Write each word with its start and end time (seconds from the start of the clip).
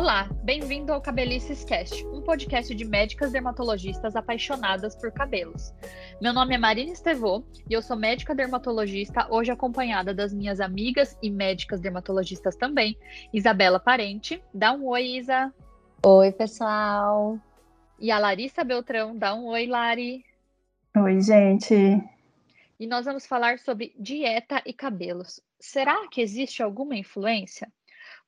Olá, 0.00 0.30
bem-vindo 0.42 0.94
ao 0.94 1.00
Cabelices 1.02 1.62
Cast, 1.62 2.02
um 2.06 2.22
podcast 2.22 2.74
de 2.74 2.86
médicas 2.86 3.32
dermatologistas 3.32 4.16
apaixonadas 4.16 4.96
por 4.96 5.12
cabelos. 5.12 5.74
Meu 6.22 6.32
nome 6.32 6.54
é 6.54 6.58
Marina 6.58 6.90
Estevô 6.90 7.44
e 7.68 7.74
eu 7.74 7.82
sou 7.82 7.98
médica 7.98 8.34
dermatologista, 8.34 9.26
hoje 9.30 9.50
acompanhada 9.50 10.14
das 10.14 10.32
minhas 10.32 10.58
amigas 10.58 11.18
e 11.22 11.28
médicas 11.28 11.82
dermatologistas 11.82 12.56
também, 12.56 12.96
Isabela 13.30 13.78
Parente. 13.78 14.42
Dá 14.54 14.72
um 14.72 14.86
oi, 14.86 15.18
Isa. 15.18 15.52
Oi, 16.02 16.32
pessoal. 16.32 17.38
E 17.98 18.10
a 18.10 18.18
Larissa 18.18 18.64
Beltrão. 18.64 19.14
Dá 19.14 19.34
um 19.34 19.48
oi, 19.48 19.66
Lari. 19.66 20.24
Oi, 20.96 21.20
gente. 21.20 21.74
E 21.74 22.86
nós 22.86 23.04
vamos 23.04 23.26
falar 23.26 23.58
sobre 23.58 23.92
dieta 23.98 24.62
e 24.64 24.72
cabelos. 24.72 25.42
Será 25.60 26.08
que 26.08 26.22
existe 26.22 26.62
alguma 26.62 26.96
influência? 26.96 27.70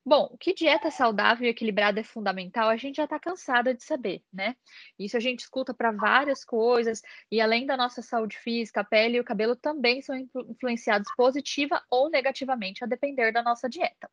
Bom, 0.05 0.37
que 0.41 0.53
dieta 0.53 0.91
saudável 0.91 1.47
e 1.47 1.51
equilibrada 1.51 2.01
é 2.01 2.03
fundamental, 2.03 2.69
a 2.69 2.77
gente 2.77 2.97
já 2.97 3.05
está 3.05 3.21
cansada 3.21 3.73
de 3.73 3.85
saber, 3.85 4.25
né? 4.33 4.57
Isso 4.99 5.17
a 5.17 5.21
gente 5.21 5.41
escuta 5.41 5.73
para 5.73 5.93
várias 5.93 6.45
coisas, 6.45 7.01
e 7.31 7.41
além 7.41 7.67
da 7.67 7.77
nossa 7.77 8.03
saúde 8.03 8.37
física, 8.37 8.81
a 8.81 8.85
pele 8.85 9.19
e 9.19 9.21
o 9.21 9.25
cabelo 9.25 9.55
também 9.55 10.03
são 10.03 10.17
influenciados 10.17 11.09
positiva 11.17 11.81
ou 11.89 12.11
negativamente, 12.11 12.83
a 12.83 12.87
depender 12.89 13.31
da 13.33 13.45
nossa 13.45 13.69
dieta. 13.69 14.11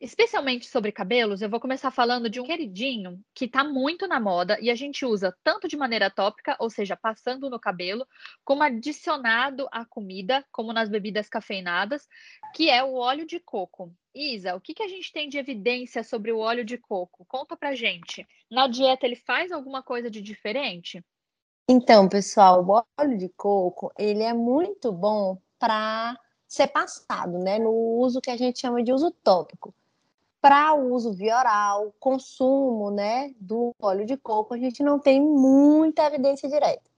Especialmente 0.00 0.68
sobre 0.68 0.92
cabelos, 0.92 1.42
eu 1.42 1.50
vou 1.50 1.58
começar 1.58 1.90
falando 1.90 2.30
de 2.30 2.40
um 2.40 2.44
queridinho 2.44 3.20
que 3.34 3.46
está 3.46 3.64
muito 3.64 4.06
na 4.06 4.20
moda 4.20 4.56
e 4.60 4.70
a 4.70 4.74
gente 4.76 5.04
usa 5.04 5.36
tanto 5.42 5.66
de 5.66 5.76
maneira 5.76 6.08
tópica, 6.08 6.56
ou 6.60 6.70
seja, 6.70 6.96
passando 6.96 7.50
no 7.50 7.58
cabelo, 7.58 8.06
como 8.44 8.62
adicionado 8.62 9.66
à 9.72 9.84
comida, 9.84 10.46
como 10.52 10.72
nas 10.72 10.88
bebidas 10.88 11.28
cafeinadas, 11.28 12.06
que 12.54 12.70
é 12.70 12.82
o 12.84 12.94
óleo 12.94 13.26
de 13.26 13.40
coco. 13.40 13.92
Isa, 14.14 14.54
o 14.54 14.60
que, 14.60 14.72
que 14.72 14.84
a 14.84 14.88
gente 14.88 15.12
tem 15.12 15.28
de 15.28 15.36
evidência 15.36 16.04
sobre 16.04 16.30
o 16.30 16.38
óleo 16.38 16.64
de 16.64 16.78
coco? 16.78 17.24
Conta 17.26 17.56
pra 17.56 17.74
gente. 17.74 18.24
Na 18.48 18.68
dieta 18.68 19.04
ele 19.04 19.16
faz 19.16 19.50
alguma 19.50 19.82
coisa 19.82 20.08
de 20.08 20.22
diferente? 20.22 21.04
Então, 21.68 22.08
pessoal, 22.08 22.64
o 22.64 22.84
óleo 23.00 23.18
de 23.18 23.28
coco, 23.30 23.92
ele 23.98 24.22
é 24.22 24.32
muito 24.32 24.92
bom 24.92 25.42
para 25.58 26.16
ser 26.46 26.68
passado, 26.68 27.36
né, 27.38 27.58
no 27.58 27.70
uso 27.70 28.20
que 28.20 28.30
a 28.30 28.36
gente 28.36 28.60
chama 28.60 28.82
de 28.82 28.92
uso 28.92 29.10
tópico. 29.10 29.74
Para 30.40 30.74
uso 30.74 31.12
via 31.12 31.38
oral, 31.38 31.92
consumo, 31.98 32.90
né, 32.90 33.32
do 33.40 33.74
óleo 33.80 34.06
de 34.06 34.16
coco, 34.16 34.54
a 34.54 34.58
gente 34.58 34.82
não 34.82 34.98
tem 34.98 35.20
muita 35.20 36.06
evidência 36.06 36.48
direta. 36.48 36.88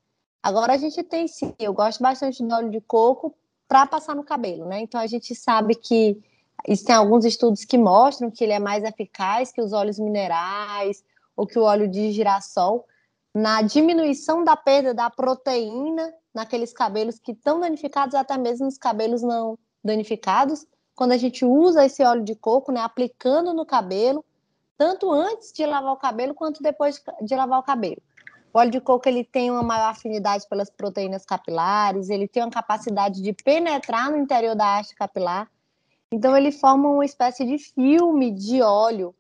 Agora 0.43 0.75
a 0.75 0.77
gente 0.77 1.03
tem 1.03 1.27
sim, 1.27 1.55
eu 1.59 1.73
gosto 1.73 2.03
bastante 2.03 2.43
do 2.43 2.55
óleo 2.55 2.71
de 2.71 2.81
coco 2.81 3.35
para 3.67 3.87
passar 3.87 4.15
no 4.15 4.25
cabelo, 4.25 4.67
né? 4.67 4.81
Então 4.81 5.01
a 5.01 5.07
gente 5.07 5.35
sabe 5.35 5.75
que 5.75 6.23
Existem 6.67 6.95
alguns 6.95 7.25
estudos 7.25 7.65
que 7.65 7.79
mostram 7.79 8.31
que 8.31 8.45
ele 8.45 8.53
é 8.53 8.59
mais 8.59 8.85
eficaz 8.85 9.53
que 9.53 9.61
os 9.61 9.73
óleos 9.73 9.99
minerais 9.99 11.03
ou 11.37 11.47
que 11.47 11.59
o 11.59 11.63
óleo 11.63 11.89
de 11.89 12.13
girassol 12.13 12.87
na 13.35 13.63
diminuição 13.63 14.45
da 14.45 14.57
perda 14.57 14.93
da 14.93 15.09
proteína 15.09 16.13
naqueles 16.35 16.73
cabelos 16.73 17.19
que 17.19 17.33
estão 17.33 17.61
danificados, 17.61 18.15
até 18.15 18.37
mesmo 18.37 18.67
nos 18.67 18.77
cabelos 18.77 19.23
não 19.23 19.59
danificados. 19.83 20.67
Quando 21.01 21.13
a 21.13 21.17
gente 21.17 21.47
usa 21.47 21.87
esse 21.87 22.05
óleo 22.05 22.23
de 22.23 22.35
coco, 22.35 22.71
né, 22.71 22.83
aplicando 22.83 23.55
no 23.55 23.65
cabelo, 23.65 24.23
tanto 24.77 25.11
antes 25.11 25.51
de 25.51 25.65
lavar 25.65 25.95
o 25.95 25.97
cabelo 25.97 26.35
quanto 26.35 26.63
depois 26.63 27.03
de 27.23 27.35
lavar 27.35 27.59
o 27.59 27.63
cabelo. 27.63 28.03
O 28.53 28.59
óleo 28.59 28.71
de 28.71 28.81
coco 28.83 29.09
ele 29.09 29.25
tem 29.25 29.51
uma 29.51 29.63
maior 29.63 29.89
afinidade 29.89 30.47
pelas 30.47 30.69
proteínas 30.69 31.25
capilares, 31.25 32.11
ele 32.11 32.29
tem 32.29 32.43
uma 32.43 32.51
capacidade 32.51 33.23
de 33.23 33.33
penetrar 33.33 34.11
no 34.11 34.19
interior 34.19 34.55
da 34.55 34.79
haste 34.79 34.95
capilar 34.95 35.49
então 36.13 36.37
ele 36.37 36.51
forma 36.51 36.89
uma 36.89 37.05
espécie 37.05 37.45
de 37.45 37.57
filme 37.57 38.33
de 38.33 38.61
óleo 38.61 39.15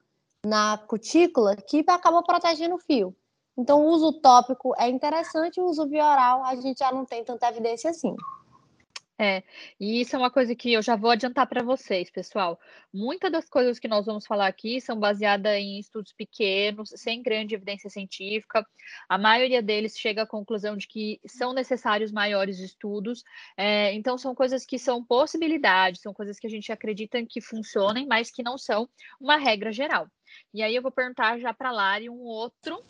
na 0.44 0.76
cutícula 0.76 1.54
que 1.54 1.84
acaba 1.86 2.22
protegendo 2.22 2.74
o 2.74 2.78
fio. 2.78 3.14
Então 3.56 3.84
o 3.84 3.90
uso 3.90 4.12
tópico 4.14 4.74
é 4.76 4.88
interessante, 4.88 5.60
o 5.60 5.66
uso 5.66 5.86
via 5.86 6.04
oral 6.04 6.44
a 6.44 6.56
gente 6.56 6.78
já 6.78 6.90
não 6.90 7.04
tem 7.04 7.24
tanta 7.24 7.48
evidência 7.48 7.90
assim. 7.90 8.16
É, 9.22 9.42
e 9.78 10.00
isso 10.00 10.16
é 10.16 10.18
uma 10.18 10.30
coisa 10.30 10.54
que 10.54 10.72
eu 10.72 10.80
já 10.80 10.96
vou 10.96 11.10
adiantar 11.10 11.46
para 11.46 11.62
vocês, 11.62 12.08
pessoal. 12.08 12.58
Muitas 12.90 13.30
das 13.30 13.50
coisas 13.50 13.78
que 13.78 13.86
nós 13.86 14.06
vamos 14.06 14.24
falar 14.24 14.46
aqui 14.46 14.80
são 14.80 14.98
baseadas 14.98 15.58
em 15.58 15.78
estudos 15.78 16.10
pequenos, 16.14 16.88
sem 16.96 17.22
grande 17.22 17.54
evidência 17.54 17.90
científica. 17.90 18.66
A 19.06 19.18
maioria 19.18 19.60
deles 19.60 19.98
chega 19.98 20.22
à 20.22 20.26
conclusão 20.26 20.74
de 20.74 20.88
que 20.88 21.20
são 21.26 21.52
necessários 21.52 22.10
maiores 22.10 22.60
estudos. 22.60 23.22
É, 23.58 23.92
então, 23.92 24.16
são 24.16 24.34
coisas 24.34 24.64
que 24.64 24.78
são 24.78 25.04
possibilidades, 25.04 26.00
são 26.00 26.14
coisas 26.14 26.38
que 26.38 26.46
a 26.46 26.50
gente 26.50 26.72
acredita 26.72 27.22
que 27.26 27.42
funcionem, 27.42 28.06
mas 28.06 28.30
que 28.30 28.42
não 28.42 28.56
são 28.56 28.88
uma 29.20 29.36
regra 29.36 29.70
geral. 29.70 30.08
E 30.54 30.62
aí 30.62 30.74
eu 30.74 30.80
vou 30.80 30.90
perguntar 30.90 31.38
já 31.38 31.52
para 31.52 31.68
a 31.68 31.72
Lari 31.72 32.08
um 32.08 32.22
outro 32.22 32.82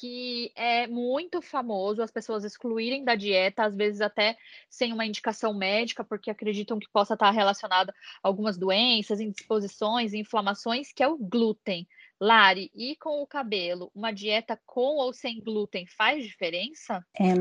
que 0.00 0.52
é 0.56 0.86
muito 0.86 1.40
famoso 1.40 2.02
as 2.02 2.10
pessoas 2.10 2.44
excluírem 2.44 3.04
da 3.04 3.14
dieta, 3.14 3.64
às 3.64 3.74
vezes 3.74 4.00
até 4.00 4.36
sem 4.68 4.92
uma 4.92 5.06
indicação 5.06 5.54
médica, 5.54 6.02
porque 6.02 6.30
acreditam 6.30 6.78
que 6.78 6.88
possa 6.92 7.14
estar 7.14 7.30
relacionado 7.30 7.90
a 7.90 7.94
algumas 8.22 8.56
doenças, 8.56 9.20
indisposições, 9.20 10.12
inflamações, 10.12 10.92
que 10.92 11.02
é 11.02 11.08
o 11.08 11.16
glúten. 11.16 11.86
Lari, 12.20 12.70
e 12.74 12.96
com 12.96 13.22
o 13.22 13.26
cabelo, 13.26 13.90
uma 13.94 14.12
dieta 14.12 14.58
com 14.64 14.96
ou 14.96 15.12
sem 15.12 15.40
glúten 15.40 15.84
faz 15.86 16.24
diferença? 16.24 17.04
É, 17.18 17.34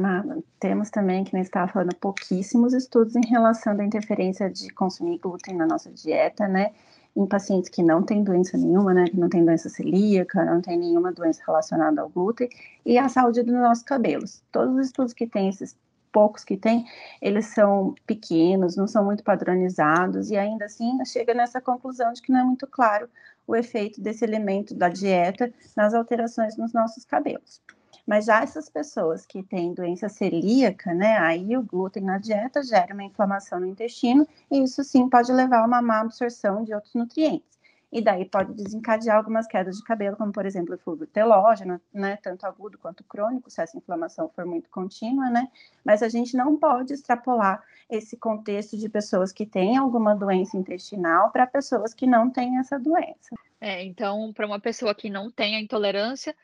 temos 0.59 0.89
também, 0.89 1.23
que 1.23 1.33
nem 1.33 1.43
estava 1.43 1.71
falando, 1.71 1.95
pouquíssimos 1.95 2.73
estudos 2.73 3.15
em 3.15 3.25
relação 3.27 3.79
à 3.79 3.85
interferência 3.85 4.49
de 4.49 4.69
consumir 4.73 5.19
glúten 5.19 5.55
na 5.55 5.65
nossa 5.65 5.91
dieta, 5.91 6.47
né? 6.47 6.73
Em 7.15 7.25
pacientes 7.27 7.69
que 7.69 7.83
não 7.83 8.01
têm 8.01 8.23
doença 8.23 8.57
nenhuma, 8.57 8.93
né, 8.93 9.05
que 9.05 9.17
não 9.17 9.29
tem 9.29 9.45
doença 9.45 9.69
celíaca, 9.69 10.43
não 10.43 10.61
tem 10.61 10.77
nenhuma 10.77 11.11
doença 11.11 11.41
relacionada 11.45 12.01
ao 12.01 12.09
glúten, 12.09 12.49
e 12.85 12.97
a 12.97 13.07
saúde 13.07 13.43
dos 13.43 13.53
nossos 13.53 13.83
cabelos. 13.83 14.43
Todos 14.51 14.75
os 14.75 14.87
estudos 14.87 15.13
que 15.13 15.27
tem, 15.27 15.49
esses 15.49 15.77
poucos 16.11 16.43
que 16.43 16.57
tem, 16.57 16.85
eles 17.21 17.47
são 17.47 17.95
pequenos, 18.05 18.75
não 18.75 18.87
são 18.87 19.03
muito 19.05 19.23
padronizados, 19.23 20.31
e 20.31 20.37
ainda 20.37 20.65
assim 20.65 21.03
chega 21.05 21.33
nessa 21.33 21.61
conclusão 21.61 22.13
de 22.13 22.21
que 22.21 22.31
não 22.31 22.39
é 22.39 22.43
muito 22.43 22.67
claro 22.67 23.09
o 23.45 23.55
efeito 23.55 24.01
desse 24.01 24.23
elemento 24.23 24.73
da 24.73 24.89
dieta 24.89 25.51
nas 25.75 25.93
alterações 25.93 26.55
nos 26.57 26.73
nossos 26.73 27.05
cabelos. 27.05 27.61
Mas 28.05 28.25
já 28.25 28.41
essas 28.41 28.69
pessoas 28.69 29.25
que 29.25 29.41
têm 29.41 29.73
doença 29.73 30.09
celíaca, 30.09 30.93
né, 30.93 31.17
aí 31.19 31.55
o 31.55 31.63
glúten 31.63 32.03
na 32.03 32.17
dieta 32.17 32.61
gera 32.61 32.93
uma 32.93 33.03
inflamação 33.03 33.59
no 33.59 33.65
intestino 33.65 34.27
e 34.51 34.61
isso 34.63 34.83
sim 34.83 35.09
pode 35.09 35.31
levar 35.31 35.61
a 35.61 35.65
uma 35.65 35.81
má 35.81 36.01
absorção 36.01 36.63
de 36.63 36.73
outros 36.73 36.93
nutrientes. 36.93 37.53
E 37.93 38.01
daí 38.01 38.25
pode 38.25 38.53
desencadear 38.55 39.17
algumas 39.17 39.45
quedas 39.45 39.77
de 39.77 39.83
cabelo, 39.83 40.17
como 40.17 40.31
por 40.31 40.47
exemplo 40.47 40.73
o 40.73 40.77
fluxo 40.79 41.05
telógeno, 41.05 41.79
né, 41.93 42.17
tanto 42.23 42.43
agudo 42.45 42.75
quanto 42.77 43.03
crônico, 43.03 43.51
se 43.51 43.61
essa 43.61 43.77
inflamação 43.77 44.27
for 44.35 44.45
muito 44.47 44.67
contínua, 44.71 45.29
né? 45.29 45.47
Mas 45.85 46.01
a 46.01 46.09
gente 46.09 46.35
não 46.35 46.57
pode 46.57 46.91
extrapolar 46.91 47.63
esse 47.87 48.17
contexto 48.17 48.75
de 48.75 48.89
pessoas 48.89 49.31
que 49.31 49.45
têm 49.45 49.77
alguma 49.77 50.15
doença 50.15 50.57
intestinal 50.57 51.29
para 51.29 51.45
pessoas 51.45 51.93
que 51.93 52.07
não 52.07 52.31
têm 52.31 52.57
essa 52.57 52.79
doença. 52.79 53.35
É, 53.61 53.83
então, 53.83 54.33
para 54.33 54.47
uma 54.47 54.59
pessoa 54.59 54.95
que 54.95 55.07
não 55.07 55.29
tem 55.29 55.55
a 55.55 55.61
intolerância, 55.61 56.35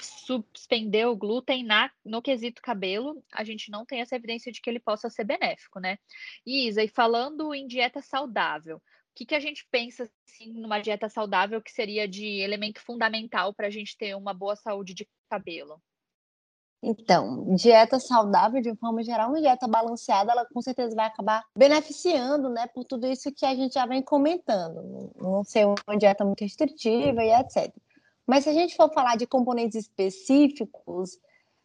suspender 0.00 1.06
o 1.06 1.16
glúten 1.16 1.64
na, 1.64 1.90
no 2.04 2.22
quesito 2.22 2.62
cabelo, 2.62 3.22
a 3.32 3.42
gente 3.44 3.70
não 3.70 3.84
tem 3.84 4.00
essa 4.00 4.16
evidência 4.16 4.52
de 4.52 4.60
que 4.60 4.68
ele 4.68 4.80
possa 4.80 5.10
ser 5.10 5.24
benéfico, 5.24 5.80
né? 5.80 5.98
Isa, 6.46 6.82
e 6.82 6.88
falando 6.88 7.54
em 7.54 7.66
dieta 7.66 8.00
saudável, 8.00 8.76
o 8.76 8.80
que, 9.14 9.26
que 9.26 9.34
a 9.34 9.40
gente 9.40 9.66
pensa 9.70 10.08
assim, 10.26 10.52
numa 10.52 10.78
dieta 10.78 11.08
saudável 11.08 11.60
que 11.60 11.72
seria 11.72 12.06
de 12.06 12.40
elemento 12.40 12.80
fundamental 12.80 13.52
para 13.52 13.66
a 13.66 13.70
gente 13.70 13.96
ter 13.96 14.14
uma 14.14 14.32
boa 14.32 14.54
saúde 14.54 14.94
de 14.94 15.08
cabelo? 15.28 15.82
Então, 16.80 17.56
dieta 17.56 17.98
saudável, 17.98 18.62
de 18.62 18.74
forma 18.76 19.02
geral, 19.02 19.30
uma 19.30 19.40
dieta 19.40 19.66
balanceada, 19.66 20.30
ela 20.30 20.46
com 20.46 20.62
certeza 20.62 20.94
vai 20.94 21.06
acabar 21.06 21.44
beneficiando, 21.56 22.48
né, 22.48 22.68
por 22.68 22.84
tudo 22.84 23.06
isso 23.08 23.32
que 23.32 23.44
a 23.44 23.54
gente 23.54 23.74
já 23.74 23.84
vem 23.84 24.00
comentando. 24.00 25.12
Não 25.16 25.42
ser 25.42 25.66
uma 25.66 25.96
dieta 25.98 26.24
muito 26.24 26.42
restritiva 26.42 27.24
e 27.24 27.32
etc. 27.32 27.74
Mas 28.28 28.44
se 28.44 28.50
a 28.50 28.52
gente 28.52 28.76
for 28.76 28.92
falar 28.92 29.16
de 29.16 29.26
componentes 29.26 29.74
específicos, 29.74 31.18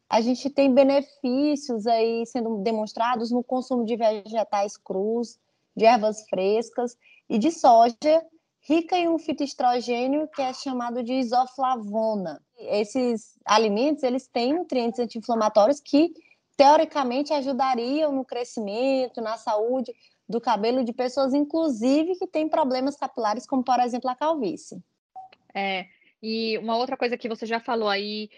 a 0.09 0.21
gente 0.21 0.49
tem 0.49 0.73
benefícios 0.73 1.85
aí 1.85 2.25
sendo 2.25 2.59
demonstrados 2.59 3.31
no 3.31 3.43
consumo 3.43 3.83
de 3.83 3.97
vegetais 3.97 4.77
crus, 4.77 5.37
de 5.75 5.83
ervas 5.83 6.23
frescas 6.29 6.97
e 7.29 7.37
de 7.37 7.51
soja 7.51 8.25
rica 8.61 8.97
em 8.97 9.09
um 9.09 9.19
fitoestrogênio 9.19 10.29
que 10.29 10.41
é 10.41 10.53
chamado 10.53 11.03
de 11.03 11.11
isoflavona. 11.13 12.41
Esses 12.57 13.37
alimentos, 13.43 14.01
eles 14.03 14.25
têm 14.27 14.53
nutrientes 14.53 15.01
anti-inflamatórios 15.01 15.81
que 15.81 16.13
teoricamente 16.55 17.33
ajudariam 17.33 18.13
no 18.13 18.23
crescimento, 18.23 19.19
na 19.19 19.35
saúde 19.35 19.93
do 20.29 20.39
cabelo 20.39 20.85
de 20.85 20.93
pessoas 20.93 21.33
inclusive 21.33 22.15
que 22.15 22.25
têm 22.25 22.47
problemas 22.47 22.95
capilares, 22.95 23.45
como 23.45 23.65
por 23.65 23.81
exemplo 23.81 24.09
a 24.09 24.15
calvície. 24.15 24.81
É, 25.53 25.87
e 26.23 26.57
uma 26.57 26.77
outra 26.77 26.97
coisa 26.97 27.17
que 27.17 27.27
você 27.27 27.45
já 27.45 27.59
falou 27.59 27.89
aí, 27.89 28.29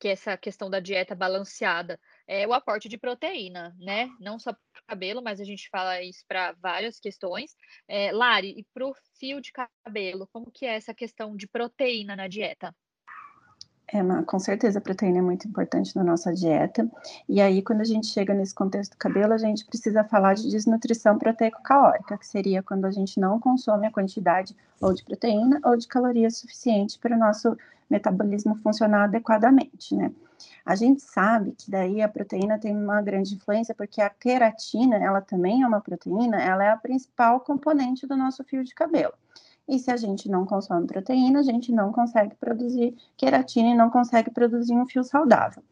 que 0.00 0.08
é 0.08 0.12
essa 0.12 0.36
questão 0.36 0.70
da 0.70 0.80
dieta 0.80 1.14
balanceada. 1.14 1.98
é 2.26 2.46
o 2.46 2.52
aporte 2.52 2.88
de 2.88 2.96
proteína, 2.98 3.74
né? 3.80 4.08
Não 4.20 4.38
só 4.38 4.52
para 4.52 4.80
o 4.80 4.84
cabelo, 4.86 5.22
mas 5.22 5.40
a 5.40 5.44
gente 5.44 5.68
fala 5.70 6.00
isso 6.02 6.24
para 6.28 6.52
várias 6.52 7.00
questões. 7.00 7.56
É, 7.88 8.12
Lari, 8.12 8.54
e 8.58 8.64
para 8.72 8.86
o 8.86 8.94
fio 9.18 9.40
de 9.40 9.52
cabelo, 9.52 10.28
como 10.32 10.52
que 10.52 10.66
é 10.66 10.76
essa 10.76 10.94
questão 10.94 11.36
de 11.36 11.48
proteína 11.48 12.16
na 12.16 12.28
dieta? 12.28 12.74
É, 13.92 14.22
com 14.22 14.38
certeza 14.38 14.78
a 14.78 14.82
proteína 14.82 15.18
é 15.18 15.22
muito 15.22 15.46
importante 15.46 15.94
na 15.94 16.02
nossa 16.02 16.32
dieta. 16.32 16.90
E 17.28 17.42
aí, 17.42 17.60
quando 17.60 17.82
a 17.82 17.84
gente 17.84 18.06
chega 18.06 18.32
nesse 18.32 18.54
contexto 18.54 18.92
do 18.92 18.96
cabelo, 18.96 19.34
a 19.34 19.38
gente 19.38 19.66
precisa 19.66 20.02
falar 20.02 20.32
de 20.32 20.48
desnutrição 20.48 21.18
proteico-calórica, 21.18 22.16
que 22.16 22.26
seria 22.26 22.62
quando 22.62 22.86
a 22.86 22.90
gente 22.90 23.20
não 23.20 23.38
consome 23.38 23.86
a 23.86 23.90
quantidade 23.90 24.56
ou 24.80 24.94
de 24.94 25.04
proteína 25.04 25.60
ou 25.62 25.76
de 25.76 25.86
calorias 25.86 26.38
suficiente 26.38 26.98
para 26.98 27.14
o 27.14 27.18
nosso 27.18 27.54
metabolismo 27.90 28.56
funcionar 28.62 29.04
adequadamente, 29.04 29.94
né? 29.94 30.10
A 30.64 30.74
gente 30.74 31.02
sabe 31.02 31.52
que 31.52 31.70
daí 31.70 32.00
a 32.00 32.08
proteína 32.08 32.58
tem 32.58 32.74
uma 32.74 33.02
grande 33.02 33.34
influência, 33.34 33.74
porque 33.74 34.00
a 34.00 34.08
queratina, 34.08 34.96
ela 34.96 35.20
também 35.20 35.62
é 35.62 35.66
uma 35.66 35.82
proteína, 35.82 36.40
ela 36.40 36.64
é 36.64 36.70
a 36.70 36.76
principal 36.78 37.40
componente 37.40 38.06
do 38.06 38.16
nosso 38.16 38.42
fio 38.42 38.64
de 38.64 38.74
cabelo. 38.74 39.12
E 39.68 39.78
se 39.78 39.90
a 39.90 39.96
gente 39.96 40.28
não 40.28 40.44
consome 40.44 40.86
proteína, 40.86 41.40
a 41.40 41.42
gente 41.42 41.72
não 41.72 41.92
consegue 41.92 42.34
produzir 42.36 42.96
queratina 43.16 43.70
e 43.70 43.76
não 43.76 43.90
consegue 43.90 44.30
produzir 44.30 44.74
um 44.74 44.86
fio 44.86 45.04
saudável. 45.04 45.62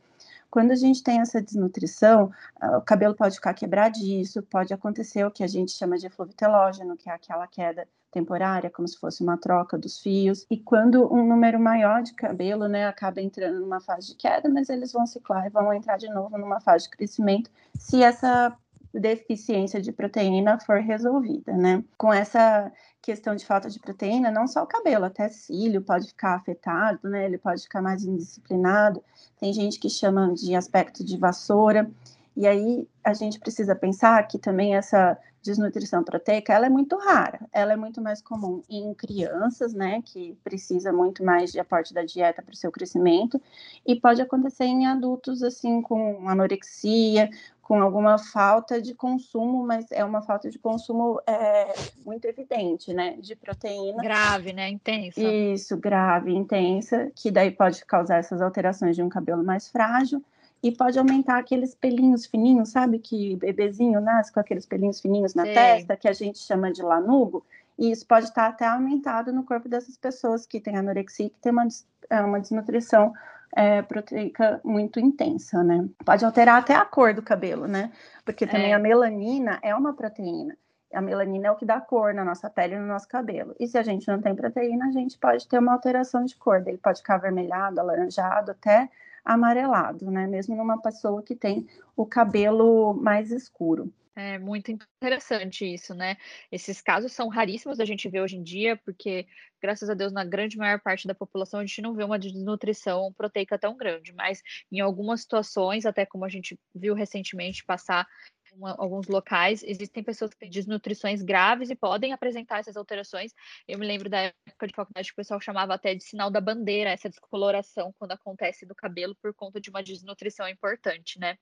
Quando 0.51 0.73
a 0.73 0.77
gente 0.77 1.03
tem 1.03 1.21
essa 1.21 1.41
desnutrição, 1.41 2.33
ah, 2.61 2.79
o 2.79 2.83
cabelo 2.83 3.15
pode 3.15 3.37
ficar 3.37 3.55
quebradiço, 3.55 4.43
pode 4.43 4.75
acontecer 4.75 5.25
o 5.25 5.31
que 5.31 5.45
a 5.45 5.47
gente 5.47 5.71
chama 5.71 5.97
de 5.97 6.07
efluvitelógeno, 6.07 6.97
que 6.97 7.09
é 7.09 7.13
aquela 7.13 7.47
queda 7.47 7.87
temporária, 8.11 8.69
como 8.69 8.89
se 8.89 8.99
fosse 8.99 9.23
uma 9.23 9.39
troca 9.39 9.79
dos 9.79 10.01
fios. 10.01 10.45
E 10.51 10.59
quando 10.59 11.13
um 11.15 11.25
número 11.25 11.61
maior 11.61 12.03
de 12.03 12.13
cabelo, 12.15 12.67
né, 12.67 12.89
acaba 12.89 13.21
entrando 13.21 13.61
numa 13.61 13.81
fase 13.81 14.09
de 14.09 14.17
queda, 14.17 14.49
mas 14.49 14.69
eles 14.69 14.93
vão 14.93 15.07
ciclar 15.07 15.47
e 15.47 15.51
vão 15.51 15.73
entrar 15.73 15.97
de 15.97 16.09
novo 16.09 16.37
numa 16.37 16.61
fase 16.61 16.85
de 16.85 16.91
crescimento, 16.91 17.49
se 17.79 18.03
essa 18.03 18.57
deficiência 18.93 19.81
de 19.81 19.93
proteína 19.93 20.59
for 20.59 20.81
resolvida, 20.81 21.53
né? 21.53 21.85
Com 21.97 22.13
essa 22.13 22.73
questão 23.02 23.35
de 23.35 23.47
falta 23.47 23.69
de 23.69 23.79
proteína, 23.79 24.31
não 24.31 24.47
só 24.47 24.62
o 24.62 24.67
cabelo, 24.67 25.05
até 25.05 25.29
cílio 25.29 25.82
pode 25.82 26.08
ficar 26.08 26.35
afetado, 26.35 27.08
né? 27.08 27.26
Ele 27.26 27.38
pode 27.38 27.62
ficar 27.62 27.81
mais 27.81 28.05
indisciplinado. 28.05 29.02
Tem 29.38 29.52
gente 29.52 29.79
que 29.79 29.88
chama 29.88 30.32
de 30.35 30.55
aspecto 30.55 31.05
de 31.05 31.17
vassoura. 31.17 31.91
E 32.37 32.47
aí 32.47 32.88
a 33.02 33.14
gente 33.14 33.41
precisa 33.41 33.75
pensar 33.75 34.26
que 34.29 34.38
também 34.38 34.76
essa 34.76 35.19
desnutrição 35.43 36.05
proteica, 36.05 36.52
ela 36.52 36.67
é 36.67 36.69
muito 36.69 36.97
rara. 36.97 37.41
Ela 37.52 37.73
é 37.73 37.76
muito 37.76 38.00
mais 38.00 38.20
comum 38.20 38.62
em 38.69 38.93
crianças, 38.94 39.73
né, 39.73 40.03
que 40.05 40.37
precisa 40.44 40.93
muito 40.93 41.25
mais 41.25 41.50
de 41.50 41.58
aporte 41.58 41.94
da 41.94 42.05
dieta 42.05 42.43
para 42.43 42.53
o 42.53 42.56
seu 42.56 42.70
crescimento, 42.70 43.41
e 43.87 43.99
pode 43.99 44.20
acontecer 44.20 44.64
em 44.64 44.87
adultos 44.87 45.43
assim 45.43 45.81
com 45.81 46.29
anorexia, 46.29 47.31
com 47.70 47.81
alguma 47.81 48.19
falta 48.19 48.82
de 48.82 48.96
consumo, 48.96 49.64
mas 49.64 49.93
é 49.93 50.05
uma 50.05 50.20
falta 50.22 50.50
de 50.50 50.58
consumo 50.58 51.22
é, 51.25 51.72
muito 52.05 52.25
evidente, 52.25 52.93
né? 52.93 53.17
De 53.20 53.37
proteína. 53.37 54.02
Grave, 54.02 54.52
né? 54.52 54.69
Intensa. 54.70 55.20
Isso, 55.20 55.76
grave, 55.76 56.34
intensa, 56.34 57.12
que 57.14 57.31
daí 57.31 57.52
pode 57.52 57.84
causar 57.84 58.17
essas 58.17 58.43
alterações 58.43 58.96
de 58.96 59.05
um 59.05 59.08
cabelo 59.08 59.44
mais 59.44 59.69
frágil 59.69 60.20
e 60.61 60.72
pode 60.72 60.99
aumentar 60.99 61.38
aqueles 61.38 61.72
pelinhos 61.72 62.26
fininhos, 62.26 62.70
sabe? 62.70 62.99
Que 62.99 63.37
bebezinho 63.37 64.00
nasce 64.00 64.32
com 64.32 64.40
aqueles 64.40 64.67
pelinhos 64.67 65.00
fininhos 65.00 65.32
na 65.37 65.46
Sim. 65.46 65.55
testa, 65.55 65.96
que 65.96 66.08
a 66.08 66.12
gente 66.12 66.40
chama 66.40 66.72
de 66.72 66.82
lanugo. 66.82 67.46
E 67.78 67.93
isso 67.93 68.05
pode 68.05 68.25
estar 68.25 68.49
até 68.49 68.67
aumentado 68.67 69.32
no 69.32 69.44
corpo 69.44 69.69
dessas 69.69 69.96
pessoas 69.96 70.44
que 70.44 70.58
têm 70.58 70.76
anorexia, 70.76 71.31
que 71.31 71.38
tem 71.40 71.52
uma, 71.52 71.69
é, 72.11 72.20
uma 72.20 72.40
desnutrição 72.40 73.12
é, 73.55 73.82
proteica 73.82 74.61
muito 74.64 75.00
intensa, 75.00 75.62
né? 75.62 75.88
Pode 76.05 76.25
alterar 76.25 76.58
até 76.58 76.75
a 76.75 76.85
cor 76.85 77.14
do 77.14 77.23
cabelo, 77.23 77.67
né? 77.67 77.93
Porque 78.25 78.47
também 78.47 78.73
é. 78.73 78.75
a 78.75 78.79
melanina 78.79 79.58
é 79.62 79.75
uma 79.75 79.94
proteína. 79.94 80.56
A 80.93 81.00
melanina 81.00 81.47
é 81.49 81.50
o 81.50 81.56
que 81.56 81.64
dá 81.64 81.81
cor 81.81 82.12
na 82.12 82.25
nossa 82.25 82.50
pele 82.50 82.75
e 82.75 82.79
no 82.79 82.87
nosso 82.87 83.06
cabelo. 83.06 83.55
E 83.61 83.67
se 83.67 83.79
a 83.79 83.82
gente 83.82 84.08
não 84.08 84.20
tem 84.20 84.35
proteína, 84.35 84.87
a 84.87 84.93
gente 84.93 85.17
pode 85.19 85.47
ter 85.47 85.58
uma 85.58 85.73
alteração 85.73 86.25
de 86.25 86.37
cor. 86.37 86.62
Ele 86.67 86.79
pode 86.79 86.99
ficar 86.99 87.14
avermelhado, 87.14 87.81
alaranjado, 87.81 88.50
até 88.50 88.88
amarelado, 89.25 90.11
né? 90.11 90.26
Mesmo 90.26 90.56
numa 90.56 90.81
pessoa 90.81 91.23
que 91.23 91.37
tem 91.37 91.67
o 91.96 92.05
cabelo 92.05 92.94
mais 92.94 93.31
escuro. 93.31 93.93
É 94.17 94.39
muito 94.39 94.73
interessante 94.73 95.65
isso, 95.65 95.95
né? 95.95 96.17
Esses 96.51 96.81
casos 96.81 97.12
são 97.12 97.29
raríssimos 97.29 97.79
da 97.79 97.85
gente 97.85 98.09
ver 98.09 98.21
hoje 98.21 98.37
em 98.37 98.43
dia, 98.43 98.77
porque, 98.85 99.25
graças 99.62 99.89
a 99.89 99.95
Deus, 99.95 100.12
na 100.12 100.25
grande 100.25 100.59
maior 100.59 100.81
parte 100.81 101.07
da 101.07 101.15
população, 101.15 101.61
a 101.61 101.65
gente 101.65 101.81
não 101.81 101.95
vê 101.95 102.03
uma 102.03 102.19
desnutrição 102.19 103.12
proteica 103.12 103.57
tão 103.57 103.77
grande, 103.77 104.12
mas 104.12 104.43
em 104.71 104.81
algumas 104.81 105.21
situações, 105.23 105.87
até 105.87 106.05
como 106.05 106.25
a 106.25 106.29
gente 106.29 106.59
viu 106.75 106.93
recentemente 106.93 107.65
passar 107.65 108.05
em 108.53 108.59
alguns 108.79 109.07
locais, 109.07 109.62
existem 109.62 110.03
pessoas 110.03 110.33
que 110.33 110.39
têm 110.39 110.51
desnutrições 110.51 111.23
graves 111.23 111.71
e 111.71 111.77
podem 111.77 112.13
apresentar 112.13 112.59
essas 112.59 112.77
alterações. 112.77 113.33
Eu 113.67 113.79
me 113.79 113.87
lembro 113.87 114.11
da 114.11 114.23
época 114.23 114.67
de 114.67 114.75
faculdade 114.75 115.06
que 115.06 115.13
o 115.13 115.17
pessoal 115.17 115.41
chamava 115.41 115.73
até 115.75 115.95
de 115.95 116.03
sinal 116.03 116.33
da 116.33 116.41
bandeira, 116.41 116.91
essa 116.91 117.09
descoloração 117.09 117.95
quando 117.97 118.11
acontece 118.11 118.67
no 118.67 118.75
cabelo 118.75 119.15
por 119.23 119.33
conta 119.33 119.61
de 119.61 119.71
uma 119.71 119.85
desnutrição 119.85 120.49
importante, 120.49 121.17
né? 121.21 121.39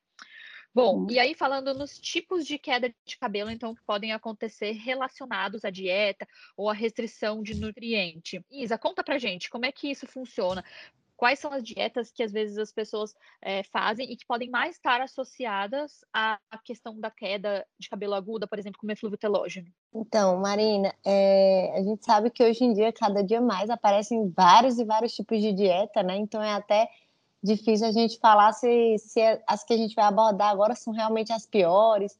Bom, 0.75 1.07
e 1.11 1.19
aí 1.19 1.35
falando 1.35 1.75
nos 1.75 1.99
tipos 1.99 2.47
de 2.47 2.59
queda 2.59 2.95
de 3.05 3.19
cabelo, 3.19 3.51
então, 3.51 3.75
que 3.75 3.83
podem 3.83 4.13
acontecer 4.13 4.73
relacionados 4.73 5.65
à 5.65 5.71
dieta 5.71 6.27
ou 6.57 6.69
à 6.69 6.73
restrição 6.73 7.43
de 7.43 7.55
nutriente. 7.55 8.45
Isa, 8.51 8.79
conta 8.79 9.03
pra 9.03 9.19
gente 9.19 9.51
como 9.51 9.67
é 9.67 9.73
que 9.73 9.91
isso 9.91 10.07
funciona. 10.07 10.65
Quais 11.17 11.41
são 11.41 11.53
as 11.53 11.65
dietas 11.65 12.13
que 12.13 12.23
às 12.23 12.31
vezes 12.31 12.59
as 12.59 12.71
pessoas 12.71 13.13
é, 13.43 13.65
fazem 13.65 14.09
e 14.09 14.17
que 14.17 14.25
podem 14.25 14.49
mais 14.49 14.77
estar 14.77 15.01
associadas 15.01 16.05
à 16.13 16.39
questão 16.65 17.01
da 17.01 17.11
queda 17.11 17.67
de 17.77 17.89
cabelo 17.89 18.15
aguda, 18.15 18.47
por 18.47 18.57
exemplo, 18.57 18.79
como 18.79 18.93
eflúvio 18.93 19.19
telógeno? 19.19 19.67
Então, 19.93 20.39
Marina, 20.39 20.95
é, 21.05 21.73
a 21.77 21.83
gente 21.83 22.05
sabe 22.05 22.31
que 22.31 22.45
hoje 22.45 22.63
em 22.63 22.73
dia, 22.73 22.93
cada 22.93 23.25
dia 23.25 23.41
mais, 23.41 23.69
aparecem 23.69 24.31
vários 24.31 24.79
e 24.79 24.85
vários 24.85 25.13
tipos 25.13 25.41
de 25.41 25.53
dieta, 25.53 26.05
né? 26.05 26.17
Então 26.17 26.41
é 26.41 26.53
até 26.53 26.89
difícil 27.43 27.87
a 27.87 27.93
gente 27.93 28.19
falar 28.19 28.53
se, 28.53 28.99
se 28.99 29.21
é, 29.21 29.43
as 29.47 29.65
que 29.65 29.73
a 29.73 29.77
gente 29.77 29.95
vai 29.95 30.05
abordar 30.05 30.51
agora 30.51 30.75
são 30.75 30.93
realmente 30.93 31.33
as 31.33 31.47
piores, 31.47 32.19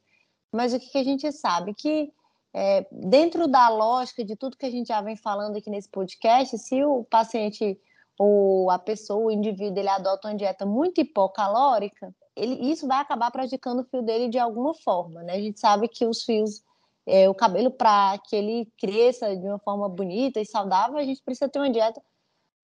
mas 0.51 0.73
o 0.73 0.79
que, 0.79 0.89
que 0.89 0.97
a 0.97 1.03
gente 1.03 1.31
sabe? 1.31 1.73
Que 1.73 2.11
é, 2.53 2.87
dentro 2.91 3.47
da 3.47 3.69
lógica 3.69 4.23
de 4.23 4.35
tudo 4.35 4.57
que 4.57 4.65
a 4.65 4.71
gente 4.71 4.87
já 4.87 5.01
vem 5.01 5.15
falando 5.15 5.57
aqui 5.57 5.69
nesse 5.69 5.89
podcast, 5.89 6.57
se 6.57 6.83
o 6.83 7.03
paciente 7.03 7.79
ou 8.17 8.69
a 8.69 8.79
pessoa, 8.79 9.27
o 9.27 9.31
indivíduo, 9.31 9.79
ele 9.79 9.87
adota 9.87 10.27
uma 10.27 10.35
dieta 10.35 10.65
muito 10.65 10.99
hipocalórica, 10.99 12.13
ele, 12.35 12.71
isso 12.71 12.87
vai 12.87 12.99
acabar 12.99 13.31
prejudicando 13.31 13.79
o 13.79 13.85
fio 13.85 14.01
dele 14.01 14.27
de 14.29 14.39
alguma 14.39 14.73
forma, 14.73 15.23
né? 15.23 15.33
A 15.33 15.39
gente 15.39 15.59
sabe 15.59 15.87
que 15.87 16.05
os 16.05 16.23
fios, 16.23 16.63
é, 17.05 17.29
o 17.29 17.35
cabelo, 17.35 17.71
para 17.71 18.17
que 18.17 18.35
ele 18.35 18.71
cresça 18.77 19.35
de 19.35 19.47
uma 19.47 19.59
forma 19.59 19.87
bonita 19.87 20.39
e 20.39 20.45
saudável, 20.45 20.97
a 20.97 21.03
gente 21.03 21.21
precisa 21.21 21.49
ter 21.49 21.59
uma 21.59 21.69
dieta 21.69 22.01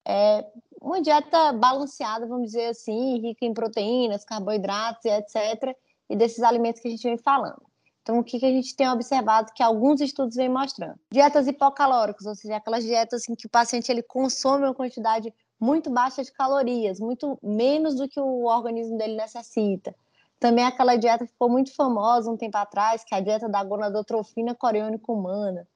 é, 0.08 0.46
uma 0.82 1.02
dieta 1.02 1.52
balanceada, 1.54 2.28
vamos 2.28 2.48
dizer 2.48 2.68
assim, 2.68 3.20
rica 3.20 3.46
em 3.46 3.54
proteínas, 3.54 4.24
carboidratos 4.24 5.06
etc., 5.06 5.76
e 6.08 6.16
desses 6.16 6.44
alimentos 6.44 6.82
que 6.82 6.88
a 6.88 6.92
gente 6.92 7.04
vem 7.04 7.18
falando. 7.18 7.62
Então, 8.04 8.20
o 8.20 8.24
que, 8.24 8.40
que 8.40 8.46
a 8.46 8.52
gente 8.52 8.76
tem 8.76 8.88
observado 8.88 9.52
que 9.56 9.64
alguns 9.64 10.00
estudos 10.00 10.36
vêm 10.36 10.48
mostrando? 10.48 11.00
Dietas 11.12 11.48
hipocalóricas, 11.48 12.28
ou 12.28 12.36
seja, 12.36 12.58
aquelas 12.58 12.84
dietas 12.84 13.28
em 13.28 13.34
que 13.34 13.48
o 13.48 13.50
paciente 13.50 13.92
ele 13.92 14.04
consome 14.04 14.64
uma 14.64 14.76
quantidade 14.76 15.34
muito 15.60 15.90
baixa 15.90 16.24
de 16.24 16.32
calorias, 16.32 17.00
muito 17.00 17.40
menos 17.42 17.96
do 17.96 18.08
que 18.08 18.20
o 18.20 18.46
organismo 18.46 18.96
dele 18.96 19.16
necessita. 19.16 19.96
Também 20.40 20.64
aquela 20.64 20.96
dieta 20.96 21.26
que 21.26 21.32
ficou 21.32 21.50
muito 21.50 21.74
famosa 21.74 22.30
um 22.30 22.38
tempo 22.38 22.58
atrás, 22.58 23.04
que 23.04 23.16
é 23.16 23.18
a 23.18 23.22
dieta 23.22 23.50
da 23.50 23.64
gonadotrofina 23.64 24.54
coriônica 24.54 25.12
humana, 25.12 25.68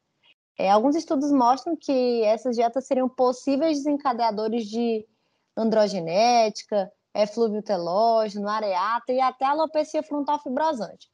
é, 0.60 0.70
alguns 0.70 0.94
estudos 0.98 1.32
mostram 1.32 1.74
que 1.74 2.22
essas 2.26 2.58
dietas 2.58 2.86
seriam 2.86 3.08
possíveis 3.08 3.78
desencadeadores 3.78 4.66
de 4.66 5.08
androgenética, 5.56 6.92
eflúvio 7.16 7.64
telógeno, 7.64 8.50
areata 8.50 9.14
e 9.14 9.22
até 9.22 9.46
alopecia 9.46 10.04
frontal 10.04 10.38
fibrosante. 10.44 11.08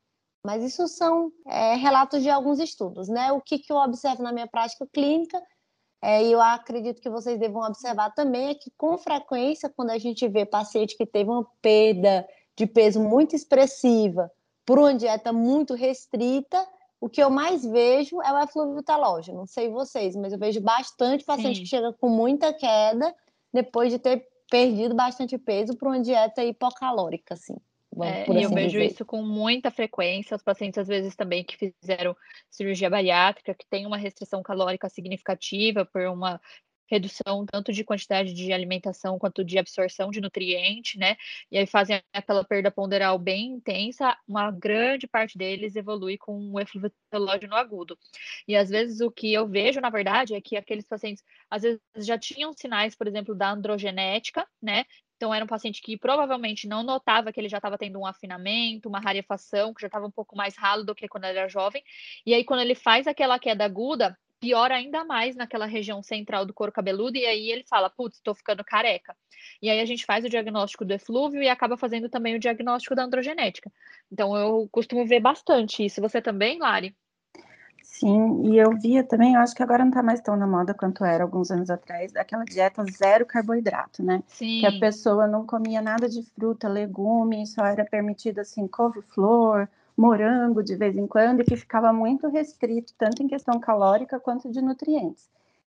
Mas 0.43 0.63
isso 0.63 0.87
são 0.87 1.31
é, 1.45 1.75
relatos 1.75 2.23
de 2.23 2.29
alguns 2.29 2.59
estudos, 2.59 3.07
né? 3.07 3.31
O 3.31 3.39
que, 3.39 3.59
que 3.59 3.71
eu 3.71 3.77
observo 3.77 4.23
na 4.23 4.33
minha 4.33 4.47
prática 4.47 4.87
clínica, 4.91 5.39
é, 6.01 6.23
e 6.23 6.31
eu 6.31 6.41
acredito 6.41 6.99
que 6.99 7.09
vocês 7.09 7.39
devam 7.39 7.61
observar 7.61 8.15
também, 8.15 8.49
é 8.49 8.55
que 8.55 8.71
com 8.75 8.97
frequência, 8.97 9.71
quando 9.75 9.91
a 9.91 9.99
gente 9.99 10.27
vê 10.27 10.43
paciente 10.43 10.97
que 10.97 11.05
teve 11.05 11.29
uma 11.29 11.45
perda 11.61 12.27
de 12.57 12.65
peso 12.65 12.99
muito 12.99 13.35
expressiva 13.35 14.31
por 14.65 14.79
uma 14.79 14.95
dieta 14.95 15.31
muito 15.31 15.75
restrita, 15.75 16.67
o 16.99 17.09
que 17.09 17.21
eu 17.21 17.29
mais 17.29 17.65
vejo 17.65 18.21
é 18.21 18.31
o 18.31 18.43
eflúvio 18.43 18.81
telógeno. 18.83 19.39
Não 19.39 19.47
sei 19.47 19.69
vocês, 19.69 20.15
mas 20.15 20.33
eu 20.33 20.39
vejo 20.39 20.61
bastante 20.61 21.23
paciente 21.23 21.57
Sim. 21.57 21.63
que 21.63 21.69
chega 21.69 21.93
com 21.93 22.09
muita 22.09 22.53
queda 22.53 23.13
depois 23.53 23.91
de 23.91 23.99
ter 23.99 24.27
perdido 24.49 24.95
bastante 24.95 25.37
peso 25.37 25.75
por 25.77 25.87
uma 25.87 25.99
dieta 25.99 26.43
hipocalórica, 26.43 27.33
assim. 27.33 27.55
É, 28.03 28.23
assim 28.23 28.43
eu 28.43 28.49
vejo 28.49 28.71
dizer. 28.71 28.85
isso 28.85 29.05
com 29.05 29.21
muita 29.21 29.71
frequência. 29.71 30.35
Os 30.35 30.43
pacientes, 30.43 30.77
às 30.77 30.87
vezes, 30.87 31.15
também 31.15 31.43
que 31.43 31.55
fizeram 31.57 32.15
cirurgia 32.49 32.89
bariátrica, 32.89 33.53
que 33.53 33.65
tem 33.69 33.85
uma 33.85 33.97
restrição 33.97 34.43
calórica 34.43 34.89
significativa 34.89 35.85
por 35.85 36.01
uma 36.07 36.41
redução 36.89 37.45
tanto 37.45 37.71
de 37.71 37.83
quantidade 37.83 38.33
de 38.33 38.51
alimentação 38.53 39.17
quanto 39.19 39.43
de 39.43 39.57
absorção 39.57 40.11
de 40.11 40.21
nutriente, 40.21 40.97
né? 40.97 41.15
E 41.51 41.57
aí 41.57 41.65
fazem 41.65 42.01
aquela 42.13 42.43
perda 42.43 42.71
ponderal 42.71 43.17
bem 43.19 43.53
intensa, 43.53 44.17
uma 44.27 44.51
grande 44.51 45.07
parte 45.07 45.37
deles 45.37 45.75
evolui 45.75 46.17
com 46.17 46.37
um 46.37 46.59
eflúvio 46.59 46.91
telógeno 47.09 47.55
agudo. 47.55 47.97
E 48.47 48.55
às 48.55 48.69
vezes 48.69 49.01
o 49.01 49.11
que 49.11 49.33
eu 49.33 49.47
vejo, 49.47 49.79
na 49.81 49.89
verdade, 49.89 50.35
é 50.35 50.41
que 50.41 50.57
aqueles 50.57 50.85
pacientes 50.85 51.23
às 51.49 51.63
vezes 51.63 51.79
já 51.97 52.17
tinham 52.17 52.53
sinais, 52.53 52.95
por 52.95 53.07
exemplo, 53.07 53.35
da 53.35 53.51
androgenética, 53.51 54.47
né? 54.61 54.85
Então, 55.17 55.33
era 55.33 55.45
um 55.45 55.47
paciente 55.47 55.81
que 55.81 55.97
provavelmente 55.97 56.67
não 56.67 56.83
notava 56.83 57.31
que 57.31 57.39
ele 57.39 57.47
já 57.47 57.57
estava 57.57 57.77
tendo 57.77 57.97
um 57.99 58.05
afinamento, 58.05 58.89
uma 58.89 58.99
rarefação, 58.99 59.73
que 59.73 59.81
já 59.81 59.87
estava 59.87 60.05
um 60.05 60.11
pouco 60.11 60.35
mais 60.35 60.57
ralo 60.57 60.83
do 60.83 60.93
que 60.93 61.07
quando 61.07 61.23
ele 61.23 61.39
era 61.39 61.47
jovem. 61.47 61.81
E 62.25 62.33
aí, 62.33 62.43
quando 62.43 62.59
ele 62.61 62.75
faz 62.75 63.07
aquela 63.07 63.39
queda 63.39 63.63
aguda, 63.63 64.17
piora 64.45 64.75
ainda 64.75 65.03
mais 65.03 65.35
naquela 65.35 65.65
região 65.65 66.03
central 66.03 66.45
do 66.45 66.53
couro 66.53 66.71
cabeludo, 66.71 67.17
e 67.17 67.25
aí 67.25 67.49
ele 67.49 67.63
fala, 67.63 67.89
putz, 67.89 68.17
estou 68.17 68.35
ficando 68.35 68.63
careca. 68.63 69.15
E 69.61 69.69
aí 69.69 69.79
a 69.79 69.85
gente 69.85 70.05
faz 70.05 70.23
o 70.23 70.29
diagnóstico 70.29 70.85
do 70.85 70.93
eflúvio 70.93 71.41
e 71.41 71.49
acaba 71.49 71.75
fazendo 71.75 72.09
também 72.09 72.35
o 72.35 72.39
diagnóstico 72.39 72.93
da 72.93 73.03
androgenética. 73.03 73.71
Então 74.11 74.37
eu 74.37 74.69
costumo 74.71 75.05
ver 75.05 75.19
bastante 75.19 75.83
isso. 75.83 75.99
Você 75.99 76.21
também, 76.21 76.59
Lari? 76.59 76.95
Sim, 77.81 78.51
e 78.51 78.57
eu 78.57 78.71
via 78.77 79.03
também, 79.03 79.35
eu 79.35 79.39
acho 79.39 79.55
que 79.55 79.63
agora 79.63 79.83
não 79.83 79.89
está 79.89 80.03
mais 80.03 80.19
tão 80.19 80.35
na 80.35 80.45
moda 80.45 80.73
quanto 80.73 81.05
era 81.05 81.23
alguns 81.23 81.49
anos 81.49 81.69
atrás, 81.69 82.15
aquela 82.15 82.43
dieta 82.43 82.83
zero 82.91 83.25
carboidrato, 83.25 84.03
né? 84.03 84.21
Sim. 84.27 84.59
Que 84.59 84.67
a 84.67 84.79
pessoa 84.79 85.27
não 85.27 85.45
comia 85.45 85.81
nada 85.81 86.09
de 86.09 86.21
fruta, 86.21 86.67
legume, 86.67 87.47
só 87.47 87.65
era 87.65 87.85
permitido 87.85 88.39
assim, 88.39 88.67
couve-flor, 88.67 89.67
morango 89.97 90.63
de 90.63 90.75
vez 90.75 90.97
em 90.97 91.07
quando, 91.07 91.41
e 91.41 91.45
que 91.45 91.55
ficava 91.55 91.93
muito 91.93 92.27
restrito, 92.27 92.93
tanto 92.97 93.23
em 93.23 93.27
questão 93.27 93.59
calórica 93.59 94.19
quanto 94.19 94.51
de 94.51 94.61
nutrientes. 94.61 95.29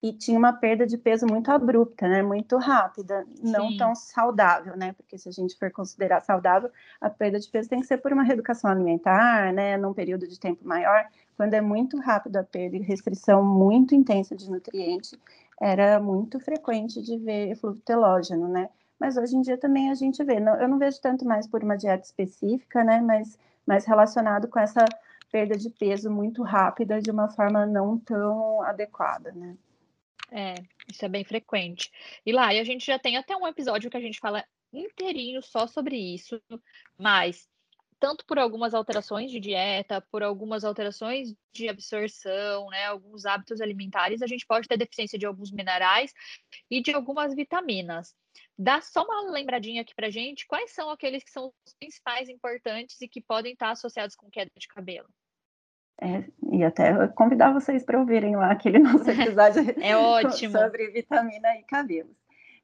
E 0.01 0.13
tinha 0.13 0.37
uma 0.37 0.53
perda 0.53 0.85
de 0.85 0.95
peso 0.95 1.25
muito 1.25 1.49
abrupta, 1.49 2.07
né? 2.07 2.21
Muito 2.21 2.55
rápida, 2.57 3.25
não 3.41 3.69
Sim. 3.69 3.77
tão 3.77 3.95
saudável, 3.95 4.77
né? 4.77 4.93
Porque 4.93 5.17
se 5.17 5.27
a 5.27 5.31
gente 5.31 5.57
for 5.57 5.71
considerar 5.71 6.21
saudável, 6.21 6.69
a 7.01 7.09
perda 7.09 7.39
de 7.39 7.49
peso 7.49 7.67
tem 7.67 7.79
que 7.79 7.87
ser 7.87 7.97
por 7.97 8.13
uma 8.13 8.21
reeducação 8.21 8.69
alimentar, 8.69 9.51
né? 9.53 9.75
Num 9.75 9.93
período 9.93 10.27
de 10.27 10.39
tempo 10.39 10.67
maior. 10.67 11.07
Quando 11.35 11.55
é 11.55 11.61
muito 11.61 11.97
rápido 11.99 12.37
a 12.37 12.43
perda 12.43 12.77
e 12.77 12.81
restrição 12.81 13.43
muito 13.43 13.95
intensa 13.95 14.35
de 14.35 14.49
nutrientes, 14.49 15.15
era 15.59 15.99
muito 15.99 16.39
frequente 16.39 17.01
de 17.01 17.17
ver 17.17 17.49
eflúvio 17.49 17.81
telógeno, 17.83 18.47
né? 18.47 18.69
Mas 18.99 19.17
hoje 19.17 19.35
em 19.35 19.41
dia 19.41 19.57
também 19.57 19.89
a 19.91 19.95
gente 19.95 20.23
vê. 20.23 20.39
Não, 20.39 20.55
eu 20.59 20.67
não 20.67 20.77
vejo 20.77 20.99
tanto 21.01 21.25
mais 21.25 21.47
por 21.47 21.63
uma 21.63 21.77
dieta 21.77 22.03
específica, 22.03 22.83
né? 22.83 23.01
Mas 23.01 23.37
mais 23.65 23.85
relacionado 23.85 24.47
com 24.47 24.59
essa 24.59 24.85
perda 25.31 25.57
de 25.57 25.69
peso 25.69 26.09
muito 26.09 26.41
rápida 26.41 27.01
de 27.01 27.11
uma 27.11 27.29
forma 27.29 27.65
não 27.65 27.99
tão 27.99 28.61
adequada, 28.63 29.31
né? 29.33 29.57
É, 30.31 30.55
isso 30.89 31.05
é 31.05 31.09
bem 31.09 31.23
frequente. 31.23 31.91
E 32.25 32.31
lá, 32.31 32.53
e 32.53 32.59
a 32.59 32.63
gente 32.63 32.85
já 32.85 32.97
tem 32.97 33.17
até 33.17 33.35
um 33.35 33.47
episódio 33.47 33.89
que 33.89 33.97
a 33.97 34.01
gente 34.01 34.19
fala 34.19 34.43
inteirinho 34.73 35.41
só 35.41 35.67
sobre 35.67 35.95
isso, 35.95 36.41
mas 36.97 37.47
tanto 37.99 38.25
por 38.25 38.37
algumas 38.37 38.73
alterações 38.73 39.31
de 39.31 39.39
dieta, 39.39 40.01
por 40.11 40.23
algumas 40.23 40.63
alterações 40.63 41.33
de 41.53 41.67
absorção, 41.67 42.69
né, 42.69 42.85
alguns 42.85 43.25
hábitos 43.25 43.61
alimentares, 43.61 44.21
a 44.21 44.27
gente 44.27 44.45
pode 44.45 44.67
ter 44.67 44.77
deficiência 44.77 45.17
de 45.17 45.25
alguns 45.25 45.51
minerais 45.51 46.13
e 46.69 46.81
de 46.81 46.93
algumas 46.93 47.33
vitaminas. 47.33 48.15
Dá 48.57 48.81
só 48.81 49.03
uma 49.03 49.31
lembradinha 49.31 49.81
aqui 49.81 49.95
pra 49.95 50.09
gente, 50.09 50.45
quais 50.47 50.71
são 50.71 50.89
aqueles 50.89 51.23
que 51.23 51.31
são 51.31 51.51
os 51.65 51.73
principais 51.73 52.29
importantes 52.29 53.01
e 53.01 53.07
que 53.07 53.21
podem 53.21 53.53
estar 53.53 53.71
associados 53.71 54.15
com 54.15 54.29
queda 54.29 54.51
de 54.55 54.67
cabelo? 54.67 55.07
É, 55.99 56.23
e 56.51 56.63
até 56.63 57.07
convidar 57.07 57.51
vocês 57.51 57.83
para 57.83 57.99
ouvirem 57.99 58.35
lá 58.35 58.51
aquele 58.51 58.77
nosso 58.79 59.09
episódio 59.09 59.63
é 59.81 59.97
ótimo. 59.97 60.57
sobre 60.57 60.91
vitamina 60.91 61.57
e 61.57 61.63
cabelos. 61.63 62.15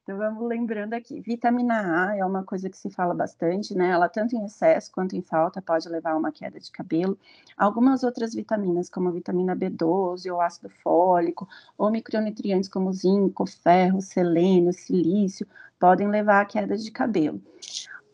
Então 0.04 0.18
vamos 0.18 0.46
lembrando 0.46 0.92
aqui, 0.92 1.18
vitamina 1.22 2.10
A 2.10 2.16
é 2.18 2.22
uma 2.22 2.44
coisa 2.44 2.68
que 2.68 2.76
se 2.76 2.90
fala 2.90 3.14
bastante, 3.14 3.74
né? 3.74 3.88
Ela 3.88 4.06
tanto 4.06 4.36
em 4.36 4.44
excesso 4.44 4.92
quanto 4.92 5.16
em 5.16 5.22
falta 5.22 5.62
pode 5.62 5.88
levar 5.88 6.10
a 6.10 6.16
uma 6.18 6.30
queda 6.30 6.60
de 6.60 6.70
cabelo. 6.70 7.18
Algumas 7.56 8.04
outras 8.04 8.34
vitaminas, 8.34 8.90
como 8.90 9.08
a 9.08 9.12
vitamina 9.12 9.56
B12 9.56 10.30
ou 10.30 10.42
ácido 10.42 10.68
fólico, 10.68 11.48
ou 11.78 11.90
micronutrientes 11.90 12.68
como 12.68 12.92
zinco, 12.92 13.46
ferro, 13.46 14.02
selênio, 14.02 14.74
silício, 14.74 15.46
podem 15.80 16.06
levar 16.06 16.42
à 16.42 16.44
queda 16.44 16.76
de 16.76 16.90
cabelo. 16.90 17.40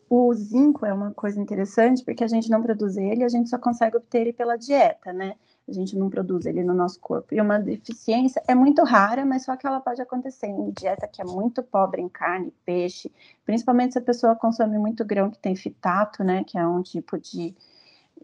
O 0.09 0.33
zinco 0.33 0.85
é 0.85 0.93
uma 0.93 1.11
coisa 1.11 1.41
interessante 1.41 2.05
porque 2.05 2.23
a 2.23 2.27
gente 2.27 2.49
não 2.49 2.61
produz 2.61 2.95
ele, 2.95 3.25
a 3.25 3.29
gente 3.29 3.49
só 3.49 3.57
consegue 3.57 3.97
obter 3.97 4.21
ele 4.21 4.33
pela 4.33 4.55
dieta, 4.55 5.11
né? 5.11 5.35
A 5.67 5.73
gente 5.73 5.97
não 5.97 6.09
produz 6.09 6.45
ele 6.45 6.63
no 6.63 6.73
nosso 6.73 6.99
corpo. 6.99 7.33
E 7.33 7.39
uma 7.39 7.57
deficiência 7.59 8.41
é 8.47 8.53
muito 8.55 8.83
rara, 8.83 9.25
mas 9.25 9.45
só 9.45 9.55
que 9.55 9.65
ela 9.65 9.79
pode 9.79 10.01
acontecer 10.01 10.47
em 10.47 10.71
dieta 10.71 11.07
que 11.07 11.21
é 11.21 11.25
muito 11.25 11.63
pobre 11.63 12.01
em 12.01 12.09
carne, 12.09 12.53
peixe, 12.65 13.11
principalmente 13.45 13.93
se 13.93 13.99
a 13.99 14.01
pessoa 14.01 14.35
consome 14.35 14.77
muito 14.77 15.05
grão 15.05 15.29
que 15.29 15.39
tem 15.39 15.55
fitato, 15.55 16.23
né? 16.23 16.43
Que 16.43 16.57
é 16.57 16.67
um 16.67 16.81
tipo 16.81 17.17
de 17.17 17.55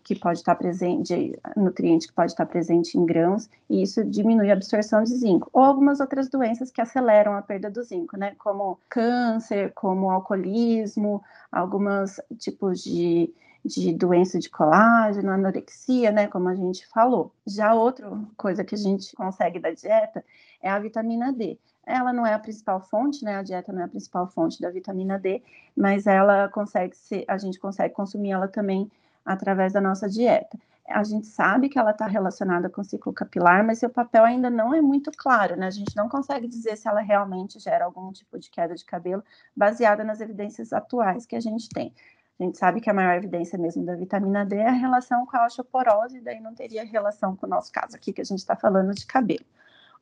que 0.08 0.16
pode 0.16 0.40
estar 0.40 0.56
presente, 0.56 1.38
nutriente 1.58 2.08
que 2.08 2.14
pode 2.14 2.32
estar 2.32 2.46
presente 2.46 2.98
em 2.98 3.06
grãos, 3.06 3.50
e 3.70 3.84
isso 3.84 4.06
diminui 4.06 4.50
a 4.50 4.54
absorção 4.54 5.04
de 5.04 5.14
zinco. 5.14 5.50
Ou 5.52 5.62
algumas 5.62 6.00
outras 6.00 6.30
doenças 6.30 6.72
que 6.72 6.80
aceleram 6.80 7.34
a 7.34 7.42
perda 7.42 7.70
do 7.70 7.84
zinco, 7.84 8.16
né? 8.16 8.34
Como 8.38 8.80
câncer, 8.90 9.74
como 9.74 10.10
alcoolismo, 10.10 11.22
alguns 11.52 12.22
tipos 12.38 12.82
de, 12.82 13.34
de 13.68 13.94
doença 13.94 14.40
de 14.40 14.50
colágeno, 14.50 15.32
anorexia, 15.32 16.12
né? 16.12 16.28
Como 16.28 16.50
a 16.50 16.56
gente 16.56 16.88
falou. 16.88 17.32
Já 17.46 17.74
outra 17.74 18.10
coisa 18.36 18.64
que 18.64 18.76
a 18.76 18.78
gente 18.78 19.16
consegue 19.16 19.60
da 19.60 19.72
dieta 19.72 20.24
é 20.62 20.70
a 20.70 20.80
vitamina 20.80 21.32
D 21.32 21.60
ela 21.88 22.12
não 22.12 22.28
é 22.28 22.34
a 22.34 22.40
principal 22.40 22.82
fonte, 22.82 23.24
né? 23.24 23.38
A 23.38 23.42
dieta 23.42 23.72
não 23.72 23.82
é 23.82 23.86
a 23.86 23.88
principal 23.88 24.28
fonte 24.28 24.62
da 24.62 24.70
vitamina 24.70 25.18
D, 25.18 25.42
mas 25.76 26.06
ela 26.06 26.50
consegue 26.50 26.96
ser, 26.96 27.24
a 27.28 27.38
gente 27.38 27.58
consegue 27.58 27.94
consumir 27.94 28.32
ela 28.32 28.48
também 28.48 28.92
através 29.26 29.72
da 29.72 29.80
nossa 29.80 30.10
dieta. 30.10 30.60
A 30.90 31.04
gente 31.04 31.28
sabe 31.28 31.68
que 31.70 31.80
ela 31.80 31.92
está 31.92 32.06
relacionada 32.06 32.70
com 32.70 32.82
o 32.82 32.84
ciclo 32.84 33.12
capilar, 33.14 33.66
mas 33.66 33.80
seu 33.80 33.90
papel 33.90 34.24
ainda 34.24 34.50
não 34.50 34.74
é 34.74 34.82
muito 34.82 35.12
claro, 35.12 35.56
né? 35.56 35.68
A 35.68 35.72
gente 35.72 35.96
não 35.96 36.08
consegue 36.10 36.48
dizer 36.48 36.78
se 36.78 36.88
ela 36.88 37.02
realmente 37.02 37.60
gera 37.60 37.86
algum 37.86 38.12
tipo 38.12 38.38
de 38.38 38.50
queda 38.50 38.76
de 38.76 38.86
cabelo 38.86 39.24
baseada 39.56 40.04
nas 40.04 40.22
evidências 40.22 40.72
atuais 40.72 41.26
que 41.26 41.36
a 41.36 41.42
gente 41.42 41.70
tem. 41.70 41.94
A 42.40 42.44
gente 42.44 42.58
sabe 42.58 42.80
que 42.80 42.90
a 42.90 42.94
maior 42.94 43.16
evidência 43.16 43.58
mesmo 43.58 43.84
da 43.84 43.96
vitamina 43.96 44.46
D 44.46 44.58
é 44.58 44.68
a 44.68 44.72
relação 44.72 45.26
com 45.26 45.36
a 45.38 45.46
osteoporose, 45.46 46.18
e 46.18 46.22
daí 46.22 46.40
não 46.40 46.54
teria 46.54 46.84
relação 46.84 47.36
com 47.36 47.48
o 47.48 47.50
nosso 47.50 47.72
caso 47.72 47.96
aqui, 47.96 48.14
que 48.14 48.22
a 48.22 48.24
gente 48.24 48.40
está 48.40 48.56
falando 48.56 48.94
de 48.94 49.06
cabelo. 49.06 49.46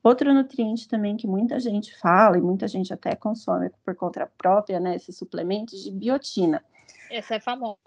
Outro 0.04 0.34
nutriente 0.34 0.88
também 0.88 1.18
que 1.18 1.26
muita 1.26 1.60
gente 1.60 1.98
fala 1.98 2.38
e 2.38 2.42
muita 2.42 2.68
gente 2.68 2.94
até 2.94 3.16
consome 3.16 3.72
por 3.84 3.96
conta 3.96 4.30
própria, 4.38 4.80
né, 4.80 4.96
esses 4.96 5.18
suplementos 5.18 5.84
de 5.84 5.92
biotina. 5.92 6.64
Essa 7.10 7.36
é 7.36 7.40
famosa. 7.40 7.78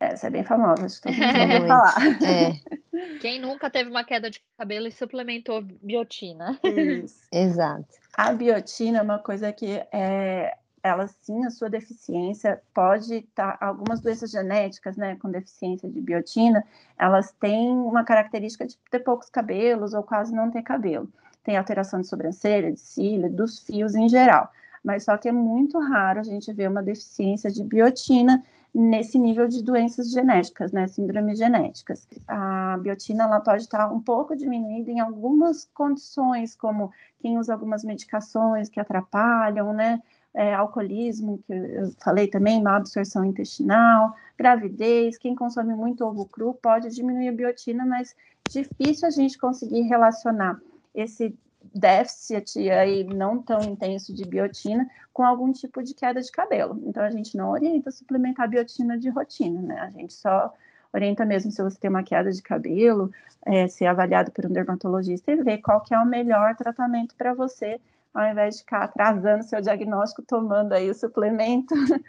Essa 0.00 0.26
é 0.26 0.30
bem 0.30 0.44
famosa, 0.44 0.86
acho 0.86 1.00
que 1.00 1.08
todo 1.08 1.14
mundo 1.14 1.40
ouviu 1.40 1.66
falar. 1.68 1.94
É. 2.24 3.18
Quem 3.20 3.40
nunca 3.40 3.70
teve 3.70 3.90
uma 3.90 4.02
queda 4.02 4.30
de 4.30 4.42
cabelo 4.58 4.88
e 4.88 4.92
suplementou 4.92 5.62
biotina? 5.62 6.58
Isso. 6.64 7.20
Exato. 7.32 7.86
A 8.16 8.32
biotina 8.32 8.98
é 8.98 9.02
uma 9.02 9.18
coisa 9.18 9.52
que 9.52 9.82
é, 9.92 10.56
ela 10.84 11.08
sim, 11.08 11.46
a 11.46 11.50
sua 11.50 11.70
deficiência 11.70 12.60
pode 12.74 13.14
estar, 13.14 13.56
tá, 13.56 13.66
algumas 13.66 14.00
doenças 14.00 14.30
genéticas, 14.30 14.98
né, 14.98 15.16
com 15.16 15.30
deficiência 15.30 15.88
de 15.88 15.98
biotina, 15.98 16.62
elas 16.98 17.32
têm 17.40 17.70
uma 17.70 18.04
característica 18.04 18.66
de 18.66 18.76
ter 18.90 19.00
poucos 19.00 19.30
cabelos 19.30 19.94
ou 19.94 20.02
quase 20.02 20.34
não 20.34 20.50
ter 20.50 20.62
cabelo. 20.62 21.08
Tem 21.42 21.56
alteração 21.56 22.02
de 22.02 22.06
sobrancelha, 22.06 22.70
de 22.70 22.78
cílio, 22.78 23.32
dos 23.32 23.60
fios 23.60 23.94
em 23.94 24.10
geral. 24.10 24.50
Mas 24.84 25.04
só 25.04 25.16
que 25.16 25.26
é 25.26 25.32
muito 25.32 25.78
raro 25.78 26.20
a 26.20 26.22
gente 26.22 26.52
ver 26.52 26.68
uma 26.68 26.82
deficiência 26.82 27.50
de 27.50 27.64
biotina 27.64 28.44
nesse 28.74 29.18
nível 29.18 29.48
de 29.48 29.62
doenças 29.62 30.10
genéticas, 30.10 30.70
né, 30.70 30.86
síndromes 30.86 31.38
genéticas. 31.38 32.06
A 32.28 32.76
biotina 32.78 33.24
ela 33.24 33.40
pode 33.40 33.62
estar 33.62 33.90
um 33.90 34.00
pouco 34.00 34.36
diminuída 34.36 34.90
em 34.90 35.00
algumas 35.00 35.64
condições, 35.72 36.54
como 36.54 36.92
quem 37.20 37.38
usa 37.38 37.54
algumas 37.54 37.84
medicações 37.84 38.68
que 38.68 38.78
atrapalham, 38.78 39.72
né, 39.72 40.02
é, 40.34 40.52
alcoolismo, 40.52 41.38
que 41.46 41.52
eu 41.52 41.92
falei 42.02 42.26
também, 42.26 42.62
má 42.62 42.76
absorção 42.76 43.24
intestinal, 43.24 44.14
gravidez, 44.36 45.16
quem 45.16 45.34
consome 45.34 45.74
muito 45.74 46.04
ovo 46.04 46.26
cru 46.26 46.54
pode 46.54 46.90
diminuir 46.90 47.28
a 47.28 47.32
biotina, 47.32 47.86
mas 47.86 48.16
difícil 48.48 49.06
a 49.06 49.10
gente 49.10 49.38
conseguir 49.38 49.82
relacionar 49.82 50.60
esse 50.94 51.36
déficit 51.74 52.70
aí 52.70 53.04
não 53.04 53.40
tão 53.40 53.60
intenso 53.62 54.12
de 54.12 54.24
biotina 54.24 54.88
com 55.12 55.24
algum 55.24 55.52
tipo 55.52 55.82
de 55.82 55.94
queda 55.94 56.20
de 56.20 56.30
cabelo. 56.30 56.80
Então 56.84 57.02
a 57.02 57.10
gente 57.10 57.36
não 57.36 57.50
orienta 57.50 57.90
suplementar 57.90 58.48
biotina 58.48 58.98
de 58.98 59.08
rotina, 59.08 59.62
né? 59.62 59.80
A 59.80 59.90
gente 59.90 60.12
só 60.12 60.52
orienta 60.92 61.24
mesmo 61.24 61.50
se 61.50 61.62
você 61.62 61.78
tem 61.78 61.90
uma 61.90 62.02
queda 62.02 62.30
de 62.30 62.42
cabelo, 62.42 63.10
é, 63.46 63.66
ser 63.66 63.86
avaliado 63.86 64.30
por 64.30 64.46
um 64.46 64.52
dermatologista 64.52 65.32
e 65.32 65.42
ver 65.42 65.58
qual 65.58 65.80
que 65.80 65.94
é 65.94 65.98
o 65.98 66.06
melhor 66.06 66.54
tratamento 66.54 67.14
para 67.16 67.34
você, 67.34 67.80
ao 68.14 68.30
invés 68.30 68.54
de 68.54 68.60
ficar 68.60 68.84
atrasando 68.84 69.44
seu 69.44 69.60
diagnóstico, 69.60 70.22
tomando 70.22 70.72
aí 70.72 70.88
o 70.88 70.94
suplemento 70.94 71.74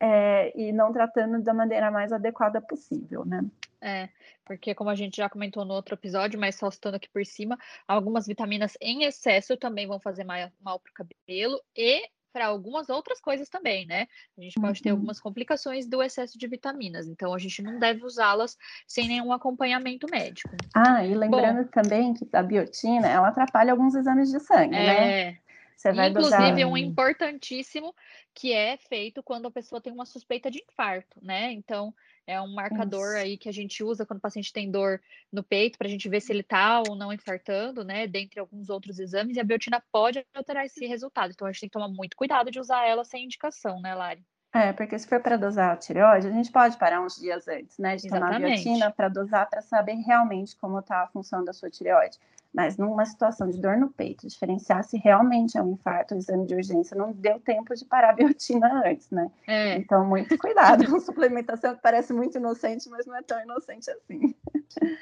é, 0.00 0.52
e 0.60 0.72
não 0.72 0.92
tratando 0.92 1.42
da 1.42 1.54
maneira 1.54 1.90
mais 1.90 2.12
adequada 2.12 2.60
possível, 2.60 3.24
né? 3.24 3.44
É, 3.80 4.08
porque 4.44 4.74
como 4.74 4.90
a 4.90 4.94
gente 4.94 5.16
já 5.16 5.28
comentou 5.28 5.64
no 5.64 5.74
outro 5.74 5.94
episódio, 5.94 6.40
mas 6.40 6.56
só 6.56 6.70
citando 6.70 6.96
aqui 6.96 7.08
por 7.08 7.24
cima, 7.24 7.58
algumas 7.86 8.26
vitaminas 8.26 8.76
em 8.80 9.04
excesso 9.04 9.56
também 9.56 9.86
vão 9.86 10.00
fazer 10.00 10.24
mal, 10.24 10.80
para 10.80 10.90
o 10.90 10.94
cabelo 10.94 11.60
e 11.76 12.08
para 12.32 12.46
algumas 12.46 12.88
outras 12.88 13.20
coisas 13.20 13.48
também, 13.48 13.86
né? 13.86 14.08
A 14.36 14.40
gente 14.40 14.60
pode 14.60 14.82
ter 14.82 14.90
uhum. 14.90 14.96
algumas 14.96 15.20
complicações 15.20 15.86
do 15.86 16.02
excesso 16.02 16.36
de 16.36 16.48
vitaminas, 16.48 17.06
então 17.06 17.32
a 17.32 17.38
gente 17.38 17.62
não 17.62 17.78
deve 17.78 18.04
usá-las 18.04 18.56
sem 18.88 19.06
nenhum 19.06 19.32
acompanhamento 19.32 20.08
médico. 20.10 20.50
Ah, 20.74 21.06
e 21.06 21.14
lembrando 21.14 21.62
Bom, 21.62 21.70
também 21.70 22.12
que 22.12 22.26
a 22.32 22.42
biotina, 22.42 23.06
ela 23.06 23.28
atrapalha 23.28 23.70
alguns 23.70 23.94
exames 23.94 24.32
de 24.32 24.40
sangue, 24.40 24.74
é, 24.74 24.86
né? 24.86 25.38
Você 25.76 25.92
vai 25.92 26.08
Inclusive, 26.08 26.52
dosar... 26.52 26.68
um 26.68 26.76
importantíssimo 26.76 27.94
que 28.32 28.52
é 28.52 28.76
feito 28.76 29.22
quando 29.22 29.46
a 29.46 29.50
pessoa 29.50 29.80
tem 29.80 29.92
uma 29.92 30.06
suspeita 30.06 30.50
de 30.50 30.64
infarto, 30.68 31.18
né? 31.22 31.52
Então, 31.52 31.94
é 32.26 32.40
um 32.40 32.54
marcador 32.54 33.16
aí 33.16 33.36
que 33.36 33.48
a 33.48 33.52
gente 33.52 33.84
usa 33.84 34.06
quando 34.06 34.18
o 34.18 34.22
paciente 34.22 34.52
tem 34.52 34.70
dor 34.70 35.00
no 35.30 35.42
peito, 35.42 35.76
para 35.76 35.86
a 35.86 35.90
gente 35.90 36.08
ver 36.08 36.20
se 36.20 36.32
ele 36.32 36.40
está 36.40 36.82
ou 36.88 36.96
não 36.96 37.12
infartando, 37.12 37.84
né? 37.84 38.06
Dentre 38.06 38.40
alguns 38.40 38.70
outros 38.70 38.98
exames, 38.98 39.36
e 39.36 39.40
a 39.40 39.44
biotina 39.44 39.82
pode 39.92 40.24
alterar 40.34 40.64
esse 40.64 40.86
resultado. 40.86 41.32
Então, 41.32 41.46
a 41.46 41.52
gente 41.52 41.60
tem 41.60 41.68
que 41.68 41.74
tomar 41.74 41.88
muito 41.88 42.16
cuidado 42.16 42.50
de 42.50 42.58
usar 42.58 42.86
ela 42.86 43.04
sem 43.04 43.24
indicação, 43.24 43.80
né, 43.80 43.94
Lari? 43.94 44.24
É, 44.54 44.72
porque 44.72 44.96
se 44.96 45.08
for 45.08 45.20
para 45.20 45.36
dosar 45.36 45.72
a 45.72 45.76
tireoide, 45.76 46.28
a 46.28 46.30
gente 46.30 46.50
pode 46.52 46.76
parar 46.76 47.00
uns 47.00 47.16
dias 47.16 47.48
antes, 47.48 47.76
né, 47.76 47.96
de 47.96 48.06
Exatamente. 48.06 48.36
tomar 48.36 48.46
a 48.46 48.54
biotina 48.54 48.90
para 48.92 49.08
dosar, 49.08 49.50
para 49.50 49.60
saber 49.60 49.94
realmente 49.94 50.56
como 50.56 50.78
está 50.78 51.02
a 51.02 51.08
função 51.08 51.44
da 51.44 51.52
sua 51.52 51.68
tireoide. 51.68 52.16
Mas 52.54 52.76
numa 52.76 53.04
situação 53.04 53.50
de 53.50 53.60
dor 53.60 53.76
no 53.76 53.90
peito, 53.90 54.28
diferenciar 54.28 54.84
se 54.84 54.96
realmente 54.96 55.58
é 55.58 55.62
um 55.62 55.72
infarto, 55.72 56.14
o 56.14 56.18
exame 56.18 56.46
de 56.46 56.54
urgência, 56.54 56.96
não 56.96 57.12
deu 57.12 57.40
tempo 57.40 57.74
de 57.74 57.84
parar 57.84 58.10
a 58.10 58.12
biotina 58.12 58.82
antes, 58.86 59.10
né? 59.10 59.28
É. 59.46 59.76
Então, 59.76 60.06
muito 60.06 60.38
cuidado 60.38 60.88
com 60.88 61.00
suplementação 61.00 61.74
que 61.74 61.82
parece 61.82 62.12
muito 62.12 62.38
inocente, 62.38 62.88
mas 62.88 63.06
não 63.06 63.16
é 63.16 63.22
tão 63.22 63.42
inocente 63.42 63.90
assim. 63.90 64.34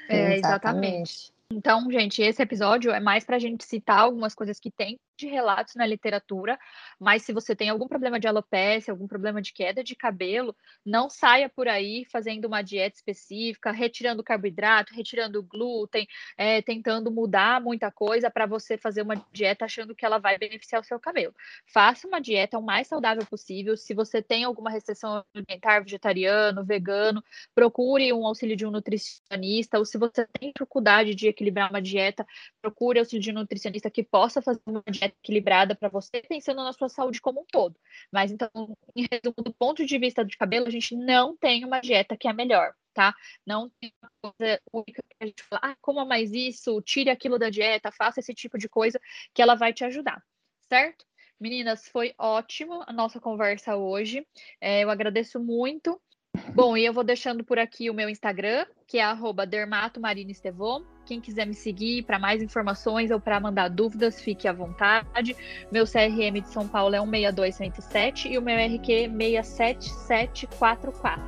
É, 0.09 0.37
exatamente. 0.37 1.31
Então, 1.51 1.89
gente, 1.91 2.21
esse 2.21 2.41
episódio 2.41 2.91
é 2.91 2.99
mais 2.99 3.23
para 3.23 3.35
a 3.35 3.39
gente 3.39 3.63
citar 3.63 3.99
algumas 3.99 4.33
coisas 4.33 4.59
que 4.59 4.71
tem 4.71 4.99
de 5.17 5.27
relatos 5.27 5.75
na 5.75 5.85
literatura, 5.85 6.59
mas 6.99 7.23
se 7.23 7.33
você 7.33 7.55
tem 7.55 7.69
algum 7.69 7.87
problema 7.87 8.19
de 8.19 8.27
alopecia, 8.27 8.91
algum 8.91 9.07
problema 9.07 9.41
de 9.41 9.53
queda 9.53 9.83
de 9.83 9.95
cabelo, 9.95 10.55
não 10.85 11.09
saia 11.09 11.49
por 11.49 11.67
aí 11.67 12.05
fazendo 12.11 12.45
uma 12.45 12.61
dieta 12.61 12.95
específica, 12.95 13.71
retirando 13.71 14.23
carboidrato, 14.23 14.93
retirando 14.93 15.43
glúten, 15.43 16.07
é, 16.37 16.61
tentando 16.61 17.11
mudar 17.11 17.61
muita 17.61 17.91
coisa 17.91 18.29
para 18.29 18.45
você 18.45 18.77
fazer 18.77 19.01
uma 19.01 19.15
dieta 19.31 19.65
achando 19.65 19.95
que 19.95 20.05
ela 20.05 20.17
vai 20.17 20.37
beneficiar 20.37 20.81
o 20.81 20.85
seu 20.85 20.99
cabelo. 20.99 21.33
Faça 21.65 22.07
uma 22.07 22.19
dieta 22.19 22.57
o 22.57 22.61
mais 22.61 22.87
saudável 22.87 23.25
possível. 23.25 23.77
Se 23.77 23.93
você 23.93 24.21
tem 24.21 24.43
alguma 24.43 24.69
restrição 24.69 25.23
alimentar, 25.33 25.81
vegetariano, 25.81 26.65
vegano, 26.65 27.23
procure 27.53 28.11
um 28.13 28.25
auxílio 28.25 28.55
de 28.55 28.65
um 28.65 28.71
nutricionista, 28.71 29.77
ou 29.77 29.85
se 29.85 29.97
você 29.97 30.27
tem 30.39 30.51
dificuldade 30.51 31.13
de 31.13 31.27
equilibrar 31.27 31.69
uma 31.69 31.81
dieta, 31.81 32.25
procure 32.61 32.99
auxílio 32.99 33.21
de 33.21 33.31
um 33.31 33.35
nutricionista 33.35 33.89
que 33.89 34.03
possa 34.03 34.41
fazer 34.41 34.61
uma 34.65 34.83
dieta 34.89 35.02
equilibrada 35.05 35.75
para 35.75 35.89
você, 35.89 36.21
pensando 36.21 36.63
na 36.63 36.73
sua 36.73 36.89
saúde 36.89 37.21
como 37.21 37.41
um 37.41 37.45
todo. 37.45 37.79
Mas 38.11 38.31
então, 38.31 38.49
em 38.95 39.07
resumo, 39.11 39.35
do 39.43 39.53
ponto 39.53 39.85
de 39.85 39.97
vista 39.97 40.23
de 40.23 40.37
cabelo, 40.37 40.67
a 40.67 40.71
gente 40.71 40.95
não 40.95 41.35
tem 41.35 41.65
uma 41.65 41.79
dieta 41.79 42.17
que 42.17 42.27
é 42.27 42.33
melhor, 42.33 42.73
tá? 42.93 43.13
Não 43.45 43.69
tem 43.79 43.91
uma 44.01 44.11
coisa 44.21 44.61
única 44.71 45.01
que 45.09 45.15
a 45.19 45.25
gente 45.25 45.43
fala, 45.43 45.61
ah, 45.63 45.75
coma 45.81 46.05
mais 46.05 46.31
isso, 46.31 46.81
tire 46.81 47.09
aquilo 47.09 47.39
da 47.39 47.49
dieta, 47.49 47.91
faça 47.91 48.19
esse 48.19 48.33
tipo 48.33 48.57
de 48.57 48.69
coisa 48.69 48.99
que 49.33 49.41
ela 49.41 49.55
vai 49.55 49.73
te 49.73 49.83
ajudar, 49.83 50.23
certo? 50.69 51.05
Meninas, 51.39 51.87
foi 51.89 52.13
ótimo 52.17 52.83
a 52.87 52.93
nossa 52.93 53.19
conversa 53.19 53.75
hoje. 53.75 54.25
É, 54.61 54.83
eu 54.83 54.89
agradeço 54.89 55.39
muito. 55.39 56.01
Bom, 56.49 56.75
e 56.75 56.85
eu 56.85 56.93
vou 56.93 57.03
deixando 57.03 57.43
por 57.43 57.57
aqui 57.57 57.89
o 57.89 57.93
meu 57.93 58.09
Instagram, 58.09 58.65
que 58.87 58.99
é 58.99 59.03
dermatomarinestevon. 59.45 60.83
Quem 61.05 61.19
quiser 61.19 61.45
me 61.45 61.53
seguir 61.53 62.03
para 62.03 62.19
mais 62.19 62.41
informações 62.41 63.11
ou 63.11 63.19
para 63.19 63.39
mandar 63.39 63.69
dúvidas, 63.69 64.21
fique 64.21 64.47
à 64.47 64.53
vontade. 64.53 65.35
Meu 65.71 65.85
CRM 65.85 66.41
de 66.41 66.49
São 66.49 66.67
Paulo 66.67 66.95
é 66.95 66.99
162107 66.99 68.29
e 68.29 68.37
o 68.37 68.41
meu 68.41 68.57
RQ 68.57 69.09
67744. 69.43 71.21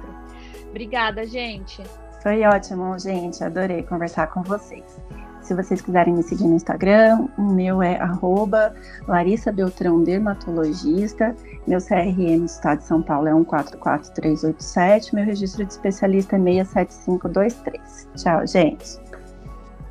Obrigada, 0.70 1.26
gente. 1.26 1.82
Foi 2.22 2.44
ótimo, 2.44 2.98
gente. 3.00 3.44
Adorei 3.44 3.84
conversar 3.84 4.28
com 4.28 4.44
vocês. 4.44 5.00
Se 5.46 5.54
vocês 5.54 5.80
quiserem 5.80 6.16
me 6.16 6.24
seguir 6.24 6.46
no 6.46 6.56
Instagram, 6.56 7.28
o 7.38 7.44
meu 7.44 7.80
é 7.80 7.98
arroba 7.98 8.74
Larissa 9.08 9.52
Beltrão 9.52 10.04
Dermatologista. 10.04 11.36
Meu 11.68 11.80
CRM 11.80 12.40
do 12.40 12.46
Estado 12.46 12.80
de 12.80 12.86
São 12.86 13.00
Paulo 13.00 13.28
é 13.28 13.32
144387. 13.32 15.14
Meu 15.14 15.24
registro 15.24 15.64
de 15.64 15.72
especialista 15.72 16.36
é 16.36 16.40
67523. 16.40 18.08
Tchau, 18.16 18.48
gente. 18.48 19.00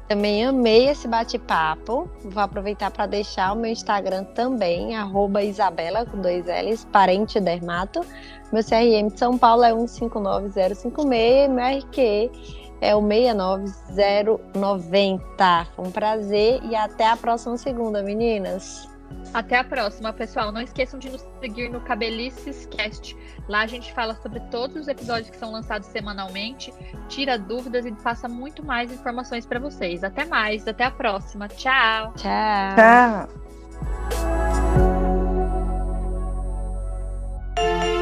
Também 0.08 0.44
amei 0.44 0.88
esse 0.88 1.06
bate-papo. 1.06 2.10
Vou 2.24 2.42
aproveitar 2.42 2.90
para 2.90 3.06
deixar 3.06 3.52
o 3.52 3.56
meu 3.56 3.70
Instagram 3.70 4.24
também, 4.34 4.96
arroba 4.96 5.44
Isabela, 5.44 6.04
com 6.04 6.20
dois 6.20 6.46
L's, 6.46 6.84
parente 6.86 7.38
dermato. 7.38 8.04
Meu 8.52 8.64
CRM 8.64 9.06
de 9.06 9.18
São 9.20 9.38
Paulo 9.38 9.62
é 9.62 9.72
159056, 9.72 11.48
meu 11.48 11.64
RQ 11.78 12.63
é 12.84 12.94
o 12.94 13.00
69090. 13.00 15.66
Um 15.78 15.90
prazer 15.90 16.62
e 16.64 16.76
até 16.76 17.08
a 17.08 17.16
próxima 17.16 17.56
segunda, 17.56 18.02
meninas. 18.02 18.86
Até 19.32 19.56
a 19.58 19.64
próxima, 19.64 20.12
pessoal. 20.12 20.52
Não 20.52 20.60
esqueçam 20.60 21.00
de 21.00 21.08
nos 21.08 21.24
seguir 21.40 21.70
no 21.70 21.80
Cabelices 21.80 22.66
Cast. 22.66 23.16
Lá 23.48 23.62
a 23.62 23.66
gente 23.66 23.90
fala 23.92 24.14
sobre 24.16 24.40
todos 24.50 24.76
os 24.76 24.88
episódios 24.88 25.30
que 25.30 25.36
são 25.36 25.50
lançados 25.50 25.88
semanalmente, 25.88 26.72
tira 27.08 27.38
dúvidas 27.38 27.86
e 27.86 27.92
passa 27.92 28.28
muito 28.28 28.62
mais 28.64 28.92
informações 28.92 29.46
para 29.46 29.58
vocês. 29.58 30.04
Até 30.04 30.24
mais, 30.24 30.68
até 30.68 30.84
a 30.84 30.90
próxima. 30.90 31.48
Tchau. 31.48 32.12
Tchau. 32.16 33.28
Tchau. 37.56 37.93